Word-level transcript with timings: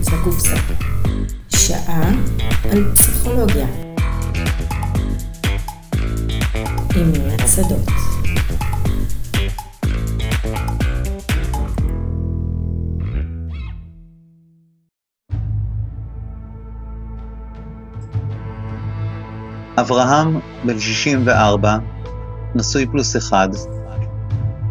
מחוץ 0.00 0.12
לקופסה. 0.12 0.56
שעה 1.48 2.10
על 2.72 2.94
פסיכולוגיה. 2.94 3.66
עם 6.96 7.12
מינת 7.12 7.40
שדות. 7.56 7.88
אברהם, 19.80 20.40
בן 20.64 20.80
64, 20.80 21.76
נשוי 22.54 22.86
פלוס 22.86 23.16
אחד, 23.16 23.48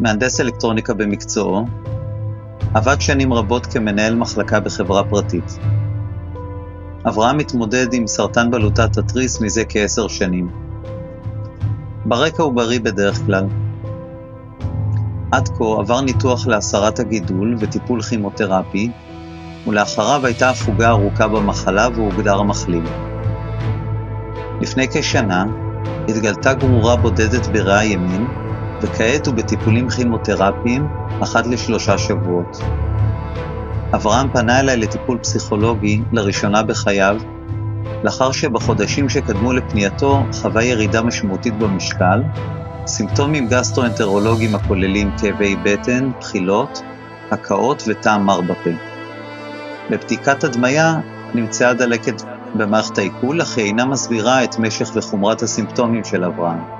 מהנדס 0.00 0.40
אלקטרוניקה 0.40 0.94
במקצועו, 0.94 1.66
עבד 2.74 3.00
שנים 3.00 3.32
רבות 3.32 3.66
כמנהל 3.66 4.14
מחלקה 4.14 4.60
בחברה 4.60 5.04
פרטית. 5.04 5.58
אברהם 7.08 7.38
מתמודד 7.38 7.92
עם 7.92 8.06
סרטן 8.06 8.50
בלוטת 8.50 8.98
התריס 8.98 9.40
מזה 9.40 9.62
כעשר 9.68 10.08
שנים. 10.08 10.48
ברקע 12.04 12.42
הוא 12.42 12.52
בריא 12.52 12.80
בדרך 12.80 13.20
כלל. 13.26 13.44
עד 15.32 15.48
כה 15.48 15.64
עבר 15.78 16.00
ניתוח 16.00 16.46
להסרת 16.46 16.98
הגידול 16.98 17.56
וטיפול 17.58 18.02
כימותרפי, 18.02 18.90
ולאחריו 19.66 20.26
הייתה 20.26 20.50
הפוגה 20.50 20.88
ארוכה 20.88 21.28
במחלה 21.28 21.88
והוגדר 21.94 22.42
מחלים. 22.42 22.84
לפני 24.60 24.88
כשנה 24.88 25.44
התגלתה 26.08 26.54
גרורה 26.54 26.96
בודדת 26.96 27.46
בריאה 27.46 27.84
ימין, 27.84 28.26
וכעת 28.80 29.26
הוא 29.26 29.34
בטיפולים 29.34 29.88
כימותרפיים 29.88 30.86
אחת 31.22 31.46
לשלושה 31.46 31.98
שבועות. 31.98 32.60
אברהם 33.94 34.28
פנה 34.32 34.60
אליי 34.60 34.76
לטיפול 34.76 35.18
פסיכולוגי 35.18 36.02
לראשונה 36.12 36.62
בחייו, 36.62 37.16
לאחר 38.04 38.32
שבחודשים 38.32 39.08
שקדמו 39.08 39.52
לפנייתו 39.52 40.22
חווה 40.32 40.64
ירידה 40.64 41.02
משמעותית 41.02 41.58
במשקל, 41.58 42.22
סימפטומים 42.86 43.48
גסטרואנטרולוגיים 43.48 44.54
הכוללים 44.54 45.10
כאבי 45.20 45.56
בטן, 45.56 46.10
בחילות, 46.20 46.82
הקאות 47.30 47.82
וטעם 47.86 48.26
מר 48.26 48.40
בפה. 48.40 48.70
בבדיקת 49.90 50.44
הדמיה 50.44 51.00
נמצאה 51.34 51.74
דלקת 51.74 52.22
במערכת 52.54 52.98
העיכול, 52.98 53.42
אך 53.42 53.58
היא 53.58 53.66
אינה 53.66 53.84
מסבירה 53.84 54.44
את 54.44 54.58
משך 54.58 54.90
וחומרת 54.94 55.42
הסימפטומים 55.42 56.04
של 56.04 56.24
אברהם. 56.24 56.79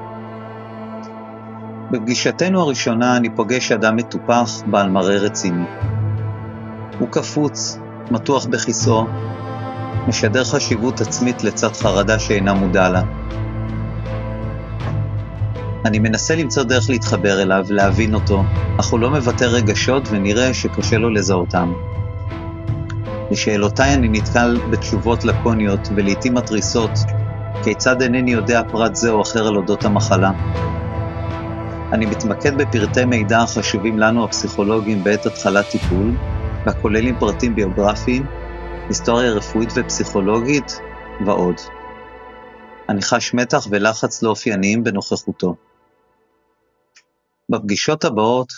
בפגישתנו 1.91 2.61
הראשונה 2.61 3.17
אני 3.17 3.31
פוגש 3.31 3.73
אדם 3.73 3.97
מטופח, 3.97 4.63
בעל 4.67 4.89
מראה 4.89 5.17
רציני. 5.17 5.65
הוא 6.99 7.09
קפוץ, 7.11 7.79
מתוח 8.11 8.47
בכיסאו, 8.47 9.07
משדר 10.09 10.45
חשיבות 10.45 11.01
עצמית 11.01 11.45
לצד 11.45 11.73
חרדה 11.73 12.19
שאינה 12.19 12.55
מודע 12.55 12.89
לה. 12.89 13.03
אני 15.85 15.99
מנסה 15.99 16.37
למצוא 16.37 16.63
דרך 16.63 16.91
להתחבר 16.91 17.43
אליו, 17.43 17.67
להבין 17.71 18.15
אותו, 18.15 18.43
אך 18.81 18.87
הוא 18.87 19.01
לא 19.01 19.11
מבטא 19.11 19.45
רגשות 19.45 20.09
ונראה 20.11 20.55
שקשה 20.55 20.99
לו 20.99 21.11
לזהותם. 21.11 21.73
לשאלותיי 23.31 23.95
אני 23.95 24.09
נתקל 24.09 24.59
בתשובות 24.71 25.25
לקוניות 25.25 25.89
ולעיתים 25.95 26.35
מתריסות, 26.35 26.91
כיצד 27.65 28.03
אינני 28.03 28.33
יודע 28.33 28.63
פרט 28.71 28.95
זה 28.95 29.11
או 29.11 29.23
אחר 29.23 29.47
על 29.47 29.57
אודות 29.57 29.85
המחלה. 29.85 30.31
אני 31.93 32.07
מתמקד 32.07 32.55
בפרטי 32.59 33.05
מידע 33.05 33.39
החשובים 33.39 33.99
לנו 33.99 34.25
הפסיכולוגים 34.25 35.05
בעת 35.05 35.27
התחלת 35.27 35.69
טיפול, 35.71 36.17
והכוללים 36.67 37.19
פרטים 37.19 37.55
ביוגרפיים, 37.55 38.27
היסטוריה 38.89 39.31
רפואית 39.31 39.69
ופסיכולוגית 39.77 40.81
ועוד. 41.27 41.55
אני 42.89 43.03
חש 43.03 43.35
מתח 43.35 43.67
ולחץ 43.71 44.23
לא 44.23 44.31
אופייניים 44.31 44.85
בנוכחותו. 44.85 45.55
בפגישות 47.49 48.05
הבאות, 48.05 48.53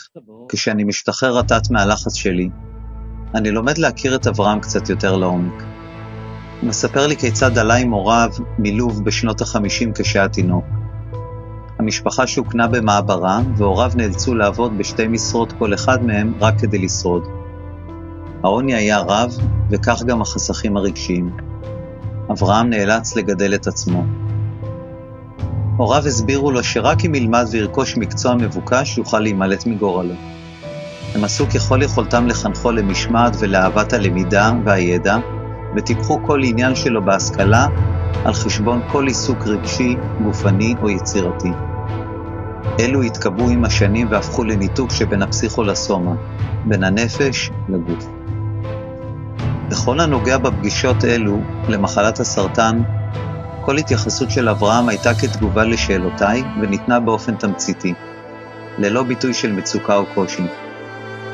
כשאני 0.49 0.85
משתחרר 0.85 1.39
רטט 1.39 1.71
מהלחץ 1.71 2.15
שלי, 2.15 2.49
אני 3.35 3.51
לומד 3.51 3.79
להכיר 3.79 4.15
את 4.15 4.27
אברהם 4.27 4.61
קצת 4.61 4.89
יותר 4.89 5.17
לעומק. 5.17 5.63
הוא 6.61 6.69
מספר 6.69 7.07
לי 7.07 7.17
כיצד 7.17 7.59
עלה 7.59 7.75
עם 7.75 7.91
הוריו 7.91 8.31
מלוב 8.59 9.05
בשנות 9.05 9.41
החמישים 9.41 9.93
כשהיה 9.93 10.29
תינוק. 10.29 10.82
המשפחה 11.83 12.27
שוכנה 12.27 12.69
במעברה, 12.69 13.41
והוריו 13.57 13.91
נאלצו 13.95 14.35
לעבוד 14.35 14.79
בשתי 14.79 15.09
משרות 15.09 15.53
כל 15.59 15.75
אחד 15.75 16.05
מהם 16.05 16.33
רק 16.41 16.61
כדי 16.61 16.79
לשרוד. 16.79 17.23
העוני 18.43 18.75
היה 18.75 18.99
רב, 18.99 19.37
וכך 19.71 20.03
גם 20.07 20.23
החסכים 20.23 20.77
הרגשיים. 20.77 21.31
אברהם 22.31 22.71
נאלץ 22.71 23.17
לגדל 23.17 23.55
את 23.55 23.67
עצמו. 23.67 24.05
הוריו 25.77 26.07
הסבירו 26.07 26.51
לו 26.51 26.65
שרק 26.65 27.05
אם 27.05 27.15
ילמד 27.15 27.47
וירכוש 27.51 27.97
מקצוע 27.97 28.35
מבוקש, 28.35 28.99
יוכל 28.99 29.21
להימלט 29.21 29.67
מגורלו. 29.67 30.15
הם 31.15 31.25
עשו 31.25 31.47
ככל 31.55 31.83
יכולתם 31.83 32.27
לחנכו 32.27 32.73
למשמעת 32.73 33.37
ולאהבת 33.41 33.93
הלמידה 33.93 34.53
והידע, 34.65 35.17
וטיפחו 35.77 36.19
כל 36.27 36.41
עניין 36.45 36.75
שלו 36.75 37.05
בהשכלה 37.05 37.67
על 38.25 38.33
חשבון 38.33 38.81
כל 38.93 39.07
עיסוק 39.07 39.47
רגשי, 39.47 39.97
גופני 40.25 40.75
או 40.83 40.91
יצירתי. 40.91 41.51
אלו 42.81 43.03
התקבעו 43.03 43.51
עם 43.51 43.65
השנים 43.65 44.07
והפכו 44.11 44.45
לניתוק 44.45 44.91
שבין 44.91 45.23
הפסיכו 45.23 45.63
לסומה, 45.63 46.15
בין 46.65 46.85
הנפש 46.85 47.51
לגוף. 47.69 48.09
בכל 49.69 50.01
הנוגע 50.01 50.39
בפגישות 50.39 51.05
אלו 51.05 51.39
למחלת 51.69 52.21
הסרטן, 52.21 52.83
כל 53.65 53.77
התייחסות 53.77 54.31
של 54.31 54.49
אברהם 54.49 54.89
הייתה 54.89 55.15
כתגובה 55.15 55.65
לשאלותיי 55.65 56.43
וניתנה 56.61 57.01
באופן 57.01 57.35
תמציתי, 57.35 57.95
ללא 58.79 59.03
ביטוי 59.03 59.35
של 59.35 59.53
מצוקה 59.53 59.97
או 59.97 60.05
קושי. 60.15 60.47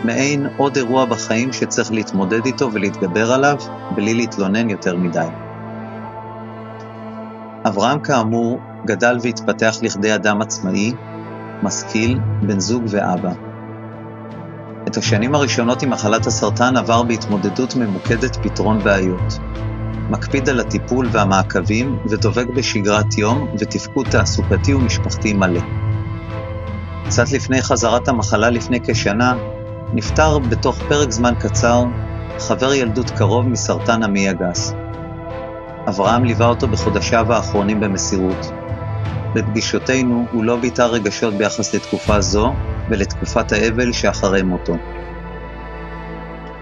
מעין 0.04 0.46
עוד 0.56 0.76
אירוע 0.76 1.04
בחיים 1.04 1.52
שצריך 1.52 1.92
להתמודד 1.92 2.46
איתו 2.46 2.72
ולהתגבר 2.72 3.32
עליו, 3.32 3.56
בלי 3.94 4.14
להתלונן 4.14 4.70
יותר 4.70 4.96
מדי. 4.96 5.28
אברהם 7.66 8.00
כאמור 8.00 8.60
גדל 8.86 9.18
והתפתח 9.22 9.76
לכדי 9.82 10.14
אדם 10.14 10.42
עצמאי, 10.42 10.92
משכיל, 11.62 12.18
בן 12.42 12.60
זוג 12.60 12.84
ואבא. 12.88 13.32
את 14.88 14.96
השנים 14.96 15.34
הראשונות 15.34 15.82
עם 15.82 15.90
מחלת 15.90 16.26
הסרטן 16.26 16.76
עבר 16.76 17.02
בהתמודדות 17.02 17.76
ממוקדת 17.76 18.36
פתרון 18.36 18.78
בעיות. 18.78 19.38
מקפיד 20.10 20.48
על 20.48 20.60
הטיפול 20.60 21.08
והמעקבים 21.12 21.98
ודובק 22.10 22.46
בשגרת 22.56 23.18
יום 23.18 23.48
ותפקוד 23.58 24.08
תעסוקתי 24.10 24.74
ומשפחתי 24.74 25.32
מלא. 25.32 25.60
קצת 27.04 27.32
לפני 27.32 27.62
חזרת 27.62 28.08
המחלה 28.08 28.50
לפני 28.50 28.80
כשנה, 28.86 29.34
נפטר 29.94 30.38
בתוך 30.38 30.78
פרק 30.88 31.10
זמן 31.10 31.34
קצר 31.40 31.84
חבר 32.38 32.74
ילדות 32.74 33.10
קרוב 33.10 33.48
מסרטן 33.48 34.02
המעי 34.02 34.28
הגס. 34.28 34.74
אברהם 35.88 36.24
ליווה 36.24 36.46
אותו 36.46 36.68
בחודשיו 36.68 37.32
האחרונים 37.32 37.80
במסירות. 37.80 38.52
בפגישותינו 39.34 40.26
הוא 40.32 40.44
לא 40.44 40.56
ביטא 40.56 40.82
רגשות 40.82 41.34
ביחס 41.34 41.74
לתקופה 41.74 42.20
זו 42.20 42.52
ולתקופת 42.90 43.52
האבל 43.52 43.92
שאחרי 43.92 44.42
מותו. 44.42 44.74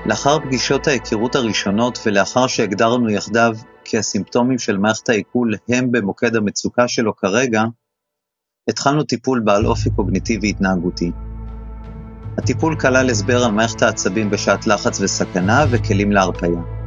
לאחר 0.06 0.38
פגישות 0.38 0.86
ההיכרות 0.86 1.34
הראשונות 1.34 1.98
ולאחר 2.06 2.46
שהגדרנו 2.46 3.10
יחדיו 3.10 3.56
כי 3.84 3.98
הסימפטומים 3.98 4.58
של 4.58 4.78
מערכת 4.78 5.08
העיכול 5.08 5.54
הם 5.68 5.92
במוקד 5.92 6.36
המצוקה 6.36 6.88
שלו 6.88 7.16
כרגע, 7.16 7.62
התחלנו 8.68 9.02
טיפול 9.02 9.40
בעל 9.40 9.66
אופי 9.66 9.90
קוגניטיבי 9.90 10.50
התנהגותי. 10.50 11.12
הטיפול 12.38 12.76
כלל 12.80 13.10
הסבר 13.10 13.44
על 13.44 13.52
מערכת 13.52 13.82
העצבים 13.82 14.30
בשעת 14.30 14.66
לחץ 14.66 15.00
וסכנה 15.00 15.64
וכלים 15.70 16.12
להרפאיה. 16.12 16.85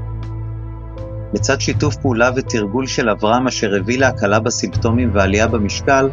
לצד 1.34 1.62
שיתוף 1.62 1.96
פעולה 1.96 2.30
ותרגול 2.36 2.88
של 2.88 3.10
אברהם 3.10 3.48
אשר 3.48 3.76
הביא 3.76 4.00
להקלה 4.00 4.40
בסימפטומים 4.40 5.12
ועלייה 5.14 5.48
במשקל, 5.48 6.10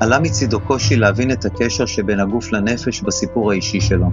עלה 0.00 0.18
מצידו 0.18 0.60
קושי 0.60 0.96
להבין 0.96 1.30
את 1.30 1.44
הקשר 1.44 1.86
שבין 1.86 2.20
הגוף 2.20 2.52
לנפש 2.52 3.00
בסיפור 3.00 3.50
האישי 3.50 3.80
שלו. 3.80 4.10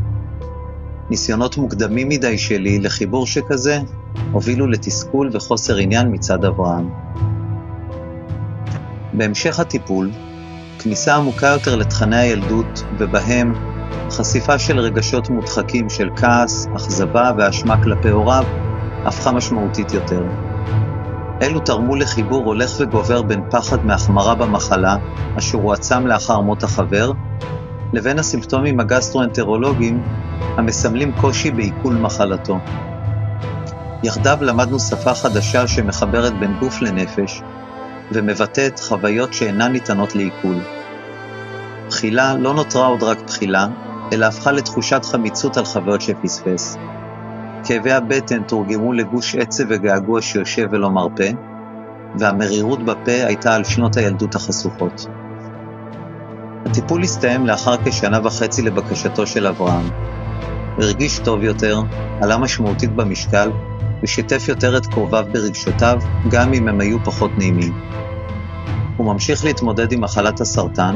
ניסיונות 1.10 1.58
מוקדמים 1.58 2.10
מדי 2.10 2.38
שלי 2.38 2.80
לחיבור 2.80 3.28
שכזה 3.28 3.80
הובילו 4.32 4.68
לתסכול 4.68 5.30
וחוסר 5.34 5.78
עניין 5.78 6.08
מצד 6.12 6.46
אברהם. 6.46 6.90
בהמשך 9.14 9.60
הטיפול, 9.60 10.12
כניסה 10.80 11.16
עמוקה 11.16 11.48
יותר 11.48 11.76
לתכני 11.76 12.18
הילדות, 12.18 12.84
ובהם 12.98 13.54
חשיפה 14.10 14.60
של 14.60 14.80
רגשות 14.80 15.30
מודחקים 15.30 15.90
של 15.90 16.10
כעס, 16.16 16.68
אכזבה 16.76 17.32
ואשמה 17.38 17.84
כלפי 17.84 18.10
הוריו, 18.10 18.44
הפכה 19.06 19.32
משמעותית 19.32 19.94
יותר. 19.94 20.24
אלו 21.42 21.60
תרמו 21.60 21.96
לחיבור 21.96 22.46
הולך 22.46 22.72
וגובר 22.80 23.22
בין 23.22 23.44
פחד 23.50 23.86
מהחמרה 23.86 24.36
במחלה, 24.36 24.96
אשר 25.38 25.58
הועצם 25.58 26.08
לאחר 26.08 26.42
מות 26.42 26.64
החבר, 26.64 27.12
לבין 27.94 28.20
הסימפטומים 28.20 28.80
הגסטרואנטרולוגיים 28.80 30.04
המסמלים 30.58 31.12
קושי 31.22 31.52
בעיכול 31.52 31.96
מחלתו. 31.96 32.60
יחדיו 34.04 34.38
למדנו 34.42 34.80
שפה 34.80 35.14
חדשה 35.14 35.68
שמחברת 35.68 36.40
בין 36.40 36.60
גוף 36.60 36.82
לנפש, 36.82 37.42
ומבטאת 38.12 38.80
חוויות 38.80 39.34
שאינן 39.34 39.72
ניתנות 39.72 40.16
לעיכול. 40.16 40.56
בחילה 41.88 42.38
לא 42.38 42.54
נותרה 42.54 42.86
עוד 42.86 43.04
רק 43.04 43.22
בחילה, 43.28 43.68
אלא 44.14 44.26
הפכה 44.26 44.52
לתחושת 44.52 45.06
חמיצות 45.06 45.58
על 45.58 45.66
חוויות 45.66 46.02
שפספס. 46.02 46.78
כאבי 47.64 47.92
הבטן 47.92 48.44
תורגמו 48.44 48.94
לגוש 48.94 49.36
עצב 49.36 49.64
וגעגוע 49.70 50.22
שיושב 50.22 50.68
ולא 50.72 50.90
מרפה, 50.90 51.30
והמרירות 52.20 52.86
בפה 52.86 53.12
הייתה 53.12 53.56
על 53.56 53.64
שנות 53.64 53.98
הילדות 53.98 54.36
החשוכות. 54.36 55.08
הטיפול 56.66 57.04
הסתיים 57.04 57.48
לאחר 57.48 57.76
כשנה 57.86 58.20
וחצי 58.24 58.62
לבקשתו 58.62 59.28
של 59.28 59.48
אברהם. 59.48 59.90
הוא 60.76 60.84
הרגיש 60.84 61.20
טוב 61.20 61.44
יותר, 61.44 61.82
עלה 62.22 62.38
משמעותית 62.38 62.96
במשקל, 62.96 63.52
ושיתף 64.04 64.48
יותר 64.48 64.78
את 64.78 64.86
קרוביו 64.86 65.26
ברגשותיו, 65.32 66.00
גם 66.30 66.54
אם 66.54 66.68
הם 66.68 66.80
היו 66.80 66.98
פחות 67.04 67.32
נעימים. 67.38 67.74
הוא 68.98 69.14
ממשיך 69.14 69.46
להתמודד 69.46 69.92
עם 69.92 70.02
מחלת 70.02 70.42
הסרטן, 70.42 70.96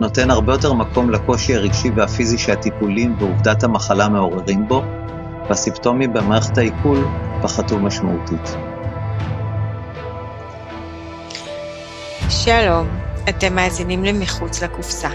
נותן 0.00 0.30
הרבה 0.30 0.52
יותר 0.52 0.72
מקום 0.72 1.10
לקושי 1.10 1.54
הרגשי 1.54 1.90
והפיזי 1.94 2.38
שהטיפולים 2.38 3.16
ועובדת 3.18 3.64
המחלה 3.64 4.08
מעוררים 4.08 4.68
בו, 4.68 4.82
והסימפטומים 5.48 6.12
במערכת 6.12 6.58
העיכול 6.58 7.08
פחתו 7.42 7.78
משמעותית. 7.78 8.48
שלום, 12.30 12.88
אתם 13.28 13.54
מאזינים 13.54 14.04
ל"מחוץ 14.04 14.62
לקופסה". 14.62 15.10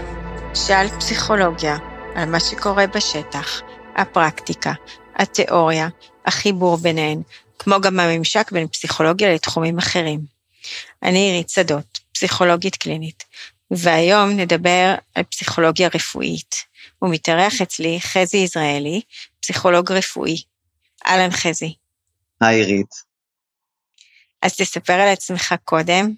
שאל 0.54 0.88
פסיכולוגיה 0.88 1.76
על 2.14 2.30
מה 2.30 2.40
שקורה 2.40 2.86
בשטח, 2.86 3.60
הפרקטיקה, 3.96 4.72
התיאוריה, 5.16 5.88
החיבור 6.26 6.76
ביניהן, 6.76 7.22
כמו 7.58 7.80
גם 7.80 8.00
הממשק 8.00 8.52
בין 8.52 8.68
פסיכולוגיה 8.68 9.34
לתחומים 9.34 9.78
אחרים. 9.78 10.20
אני 11.02 11.18
עירית 11.18 11.48
שדות, 11.48 11.98
פסיכולוגית 12.12 12.76
קלינית, 12.76 13.24
והיום 13.70 14.30
נדבר 14.30 14.94
על 15.14 15.22
פסיכולוגיה 15.22 15.88
רפואית. 15.94 16.54
הוא 16.98 17.10
מתארח 17.10 17.60
אצלי 17.62 17.98
חזי 18.00 18.36
יזרעאלי, 18.36 19.00
פסיכולוג 19.42 19.92
רפואי. 19.92 20.42
אהלן 21.06 21.30
חזי. 21.30 21.74
היי 22.40 22.64
עירית. 22.64 22.94
אז 24.42 24.56
תספר 24.56 24.92
על 24.92 25.08
עצמך 25.08 25.54
קודם. 25.64 26.14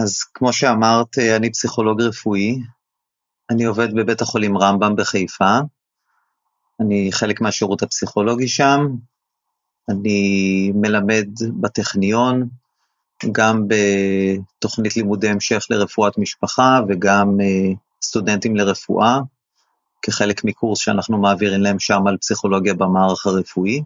אז 0.00 0.22
כמו 0.34 0.52
שאמרת, 0.52 1.18
אני 1.36 1.52
פסיכולוג 1.52 2.02
רפואי. 2.02 2.56
אני 3.50 3.64
עובד 3.64 3.94
בבית 3.94 4.20
החולים 4.20 4.58
רמב"ם 4.58 4.96
בחיפה. 4.96 5.58
אני 6.80 7.08
חלק 7.12 7.40
מהשירות 7.40 7.82
הפסיכולוגי 7.82 8.48
שם. 8.48 8.86
אני 9.88 10.72
מלמד 10.74 11.28
בטכניון, 11.60 12.48
גם 13.32 13.64
בתוכנית 13.68 14.96
לימודי 14.96 15.28
המשך 15.28 15.66
לרפואת 15.70 16.18
משפחה 16.18 16.80
וגם 16.88 17.40
אה, 17.40 17.72
סטודנטים 18.02 18.56
לרפואה, 18.56 19.18
כחלק 20.06 20.44
מקורס 20.44 20.78
שאנחנו 20.78 21.18
מעבירים 21.18 21.60
להם 21.60 21.78
שם 21.78 22.06
על 22.06 22.16
פסיכולוגיה 22.16 22.74
במערך 22.74 23.26
הרפואי. 23.26 23.82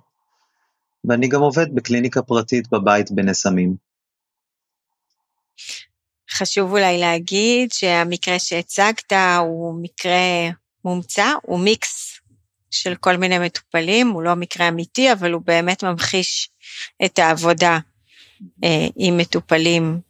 ואני 1.04 1.28
גם 1.28 1.40
עובד 1.40 1.74
בקליניקה 1.74 2.22
פרטית 2.22 2.68
בבית 2.70 3.10
בנס 3.10 3.46
עמים. 3.46 3.76
חשוב 6.30 6.72
אולי 6.72 6.98
להגיד 6.98 7.72
שהמקרה 7.72 8.38
שהצגת 8.38 9.12
הוא 9.38 9.82
מקרה 9.82 10.48
מומצא, 10.84 11.32
הוא 11.42 11.60
מיקס 11.60 12.20
של 12.70 12.94
כל 12.94 13.16
מיני 13.16 13.38
מטופלים, 13.38 14.08
הוא 14.08 14.22
לא 14.22 14.34
מקרה 14.34 14.68
אמיתי, 14.68 15.12
אבל 15.12 15.32
הוא 15.32 15.42
באמת 15.44 15.84
ממחיש 15.84 16.50
את 17.04 17.18
העבודה 17.18 17.78
אה, 18.64 18.86
עם 18.96 19.16
מטופלים 19.16 20.00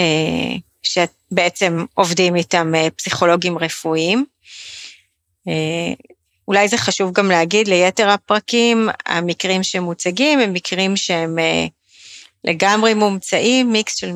אה, 0.00 0.54
שבעצם 0.82 1.84
עובדים 1.94 2.36
איתם 2.36 2.74
אה, 2.74 2.90
פסיכולוגים 2.90 3.58
רפואיים. 3.58 4.24
אה, 5.48 5.94
אולי 6.48 6.68
זה 6.68 6.78
חשוב 6.78 7.12
גם 7.12 7.30
להגיד 7.30 7.68
ליתר 7.68 8.08
הפרקים, 8.08 8.88
המקרים 9.06 9.62
שמוצגים 9.62 10.38
הם 10.40 10.52
מקרים 10.52 10.96
שהם 10.96 11.38
אה, 11.38 11.66
לגמרי 12.44 12.94
מומצאים, 12.94 13.72
מיקס 13.72 13.96
של 13.96 14.10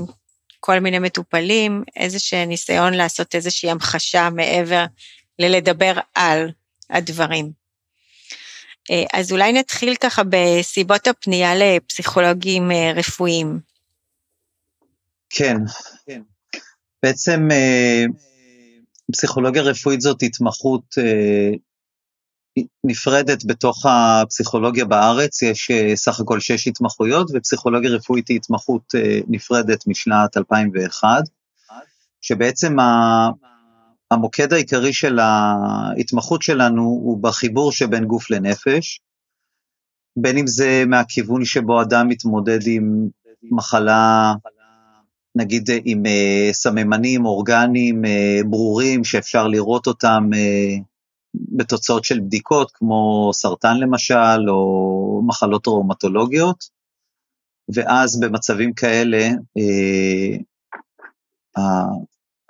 כל 0.61 0.79
מיני 0.79 0.99
מטופלים, 0.99 1.85
איזשהו 1.97 2.45
ניסיון 2.47 2.95
לעשות 2.95 3.35
איזושהי 3.35 3.71
המחשה 3.71 4.29
מעבר 4.31 4.85
ללדבר 5.39 5.93
על 6.15 6.51
הדברים. 6.91 7.51
אה, 8.91 9.05
אז 9.13 9.33
אולי 9.33 9.53
נתחיל 9.53 9.95
ככה 9.95 10.23
בסיבות 10.31 11.07
הפנייה 11.07 11.55
לפסיכולוגים 11.55 12.71
רפואיים. 12.95 13.61
כן, 15.31 15.57
כן. 16.07 16.23
בעצם 17.03 17.49
פסיכולוגיה 19.13 19.63
רפואית 19.63 20.01
זאת 20.01 20.23
התמחות 20.23 20.95
נפרדת 22.85 23.45
בתוך 23.45 23.87
הפסיכולוגיה 23.89 24.85
בארץ, 24.85 25.43
יש 25.43 25.71
סך 25.95 26.21
הכל 26.21 26.41
שש 26.41 26.69
התמחויות, 26.69 27.31
ופסיכולוגיה 27.35 27.91
רפואית 27.91 28.29
היא 28.29 28.37
התמחות 28.37 28.95
נפרדת 29.29 29.87
משנת 29.87 30.37
2001, 30.37 31.09
שבעצם 32.21 32.77
המוקד 34.11 34.53
העיקרי 34.53 34.93
של 34.93 35.19
ההתמחות 35.19 36.43
שלנו 36.43 36.83
הוא 36.83 37.23
בחיבור 37.23 37.73
שבין 37.73 38.05
גוף 38.05 38.31
לנפש, 38.31 39.01
בין 40.17 40.39
אם 40.39 40.47
זה 40.47 40.85
מהכיוון 40.87 41.45
שבו 41.45 41.83
אדם 41.83 42.09
מתמודד 42.09 42.59
עם 42.67 43.09
מחלה, 43.51 44.33
נגיד 45.37 45.69
עם 45.85 46.03
uh, 46.07 46.53
סממנים 46.53 47.27
אורגניים 47.27 48.05
uh, 48.05 48.49
ברורים 48.49 49.05
שאפשר 49.05 49.47
לראות 49.47 49.87
אותם 49.87 50.31
uh, 50.33 50.83
בתוצאות 51.57 52.05
של 52.05 52.21
בדיקות, 52.21 52.71
כמו 52.75 53.31
סרטן 53.33 53.77
למשל, 53.77 54.51
או 54.51 55.23
מחלות 55.27 55.65
טראומטולוגיות, 55.65 56.65
ואז 57.75 58.21
במצבים 58.21 58.73
כאלה, 58.73 59.29
uh, 59.59 60.43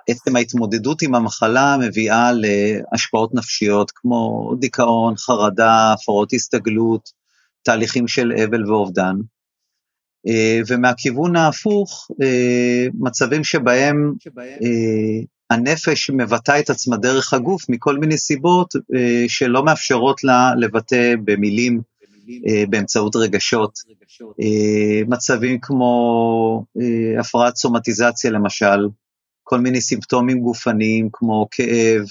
עצם 0.09 0.35
ההתמודדות 0.35 1.01
עם 1.01 1.15
המחלה 1.15 1.77
מביאה 1.79 2.31
להשפעות 2.33 3.33
נפשיות 3.33 3.91
כמו 3.95 4.51
דיכאון, 4.59 5.15
חרדה, 5.17 5.93
הפרעות 5.93 6.33
הסתגלות, 6.33 7.09
תהליכים 7.63 8.07
של 8.07 8.31
אבל 8.45 8.71
ואובדן. 8.71 9.15
אה, 10.27 10.59
ומהכיוון 10.67 11.35
ההפוך, 11.35 12.11
אה, 12.21 12.87
מצבים 12.99 13.43
שבהם 13.43 14.13
אה, 14.39 15.19
הנפש 15.49 16.09
מבטאה 16.09 16.59
את 16.59 16.69
עצמה 16.69 16.97
דרך 16.97 17.33
הגוף 17.33 17.69
מכל 17.69 17.97
מיני 17.97 18.17
סיבות 18.17 18.73
שלא 19.27 19.65
מאפשרות 19.65 20.23
לה 20.23 20.51
לבטא 20.57 21.13
במילים 21.23 21.81
באמצעות 22.69 23.15
רגשות. 23.15 23.79
מצבים 25.07 25.59
כמו 25.61 26.65
הפרעת 27.19 27.55
סומטיזציה 27.55 28.31
למשל, 28.31 28.87
כל 29.43 29.59
מיני 29.59 29.81
סימפטומים 29.81 30.39
גופניים 30.39 31.09
כמו 31.13 31.47
כאב, 31.51 32.05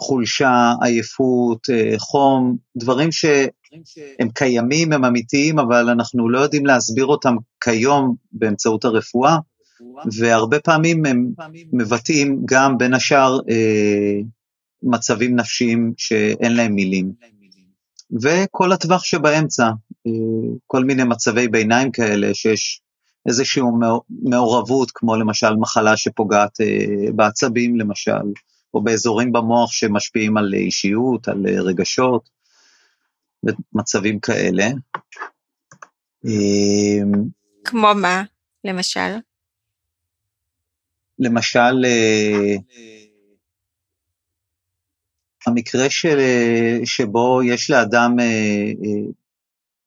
חולשה, 0.00 0.72
עייפות, 0.82 1.66
חום, 1.98 2.56
דברים 2.76 3.12
שהם 3.84 4.28
קיימים, 4.34 4.92
הם 4.92 5.04
אמיתיים, 5.04 5.58
אבל 5.58 5.88
אנחנו 5.88 6.28
לא 6.28 6.38
יודעים 6.38 6.66
להסביר 6.66 7.06
אותם 7.06 7.36
כיום 7.60 8.14
באמצעות 8.32 8.84
הרפואה, 8.84 9.36
והרבה 10.18 10.60
פעמים 10.60 11.06
הם 11.06 11.30
מבטאים 11.72 12.42
גם 12.44 12.78
בין 12.78 12.94
השאר 12.94 13.38
אה, 13.50 14.20
מצבים 14.82 15.36
נפשיים 15.36 15.92
שאין 15.96 16.56
להם 16.56 16.74
מילים. 16.74 17.12
וכל 18.22 18.72
הטווח 18.72 19.04
שבאמצע, 19.04 19.70
כל 20.66 20.84
מיני 20.84 21.04
מצבי 21.04 21.48
ביניים 21.48 21.90
כאלה 21.90 22.34
שיש 22.34 22.80
איזושהי 23.28 23.62
מעורבות, 24.22 24.90
כמו 24.94 25.16
למשל 25.16 25.56
מחלה 25.56 25.96
שפוגעת 25.96 26.60
אה, 26.60 27.12
בעצבים 27.14 27.76
למשל, 27.76 28.26
או 28.74 28.82
באזורים 28.82 29.32
במוח 29.32 29.72
שמשפיעים 29.72 30.36
על 30.36 30.54
אישיות, 30.54 31.28
על 31.28 31.46
אה, 31.48 31.60
רגשות, 31.60 32.28
מצבים 33.72 34.20
כאלה. 34.20 34.64
אמ, 36.24 37.12
כמו 37.64 37.88
מה, 37.94 38.22
למשל? 38.64 39.16
למשל, 41.18 41.84
אה, 41.84 42.56
המקרה 45.46 45.90
של, 45.90 46.18
שבו 46.84 47.42
יש 47.42 47.70
לאדם 47.70 48.16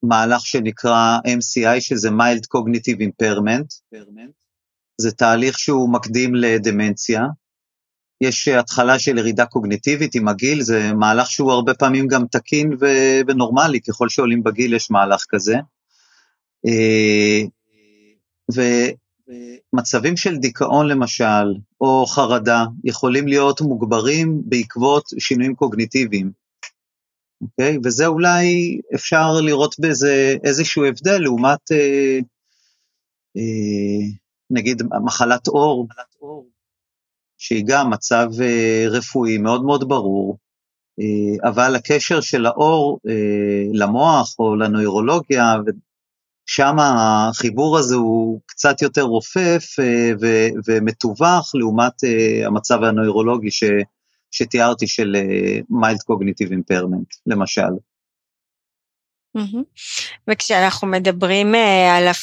מהלך 0.04 0.46
שנקרא 0.46 1.18
MCI, 1.28 1.82
שזה 1.82 2.12
מיילד 2.12 2.46
קוגניטיב 2.46 3.00
אימפרמנט. 3.00 3.74
זה 4.98 5.12
תהליך 5.12 5.60
שהוא 5.60 5.94
מקדים 5.94 6.36
לדמנציה, 6.36 7.22
יש 8.22 8.48
התחלה 8.48 9.00
של 9.00 9.18
ירידה 9.18 9.46
קוגניטיבית 9.46 10.16
עם 10.16 10.28
הגיל, 10.28 10.62
זה 10.62 10.94
מהלך 10.94 11.32
שהוא 11.32 11.52
הרבה 11.52 11.74
פעמים 11.74 12.08
גם 12.08 12.26
תקין 12.32 12.74
ו- 12.82 13.22
ונורמלי, 13.28 13.82
ככל 13.82 14.10
שעולים 14.10 14.44
בגיל 14.44 14.74
יש 14.74 14.92
מהלך 14.92 15.26
כזה. 15.30 15.56
אה, 16.68 17.42
ומצבים 19.74 20.18
של 20.18 20.38
דיכאון 20.38 20.88
למשל, 20.88 21.56
או 21.82 22.06
חרדה, 22.06 22.66
יכולים 22.84 23.28
להיות 23.28 23.62
מוגברים 23.62 24.42
בעקבות 24.46 25.04
שינויים 25.20 25.56
קוגניטיביים. 25.56 26.32
אוקיי? 27.42 27.78
וזה 27.84 28.08
אולי 28.08 28.80
אפשר 28.96 29.32
לראות 29.46 29.76
בזה 29.80 30.36
איזשהו 30.44 30.86
הבדל 30.86 31.18
לעומת, 31.18 31.72
אה, 31.72 32.20
אה, 33.38 34.08
נגיד, 34.50 34.82
מחלת 35.04 35.48
עור, 35.48 35.88
שהיא 37.42 37.64
גם 37.68 37.90
מצב 37.90 38.28
אה, 38.42 38.86
רפואי 38.90 39.38
מאוד 39.38 39.64
מאוד 39.64 39.88
ברור, 39.88 40.38
אה, 41.00 41.50
אבל 41.50 41.76
הקשר 41.76 42.22
של 42.22 42.46
האור 42.46 43.00
אה, 43.10 43.64
למוח 43.74 44.36
או 44.40 44.56
לנוירולוגיה, 44.56 45.56
שם 46.46 46.76
החיבור 46.80 47.78
הזה 47.78 47.96
הוא 47.96 48.42
קצת 48.46 48.82
יותר 48.82 49.02
רופף 49.02 49.64
ומתווך 50.68 51.52
לעומת 51.54 51.94
המצב 52.46 52.84
הנוירולוגי 52.84 53.52
ש- 53.52 53.64
שתיארתי 54.32 54.88
של 54.88 55.16
מיילד 55.70 56.02
קוגניטיב 56.02 56.52
אימפרמנט, 56.52 57.14
למשל. 57.26 57.72
וכשאנחנו 60.28 60.88
מדברים 60.88 61.56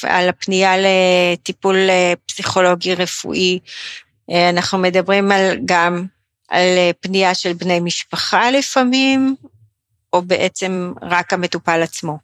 על 0.02 0.28
הפנייה 0.28 0.72
לטיפול 0.76 1.76
פסיכולוגי 2.26 2.94
רפואי, 2.94 3.58
אנחנו 4.30 4.78
מדברים 4.78 5.32
על, 5.32 5.58
גם 5.64 6.06
על 6.48 6.66
אה, 6.76 6.90
פנייה 7.00 7.34
של 7.34 7.52
בני 7.52 7.80
משפחה 7.80 8.50
לפעמים, 8.50 9.36
או 10.12 10.22
בעצם 10.22 10.92
רק 11.02 11.32
המטופל 11.32 11.82
עצמו. 11.82 12.18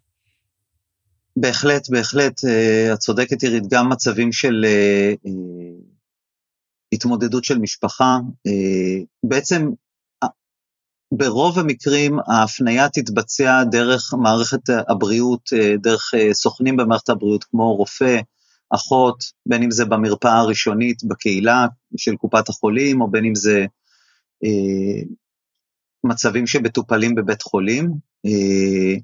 בהחלט, 1.37 1.90
בהחלט, 1.90 2.44
אה, 2.44 2.92
את 2.92 2.99
צודקת 2.99 3.42
עירית, 3.42 3.66
גם 3.70 3.88
מצבים 3.88 4.32
של 4.32 4.66
התמודדות 6.92 7.44
של 7.44 7.58
משפחה, 7.58 8.18
בעצם 9.25 9.70
ברוב 11.12 11.58
המקרים 11.58 12.18
ההפניה 12.26 12.88
תתבצע 12.88 13.64
דרך 13.70 14.14
מערכת 14.14 14.61
הבריאות, 14.88 15.50
דרך 15.78 16.14
סוכנים 16.32 16.76
במערכת 16.76 17.08
הבריאות 17.08 17.44
כמו 17.44 17.76
רופא, 17.76 18.20
אחות, 18.75 19.25
בין 19.47 19.62
אם 19.62 19.71
זה 19.71 19.85
במרפאה 19.85 20.38
הראשונית 20.38 21.04
בקהילה 21.04 21.66
של 21.97 22.16
קופת 22.16 22.49
החולים, 22.49 23.00
או 23.00 23.11
בין 23.11 23.25
אם 23.25 23.35
זה 23.35 23.66
אה, 24.45 25.02
מצבים 26.04 26.47
שמטופלים 26.47 27.14
בבית 27.14 27.43
חולים. 27.43 27.95
אה, 28.26 28.95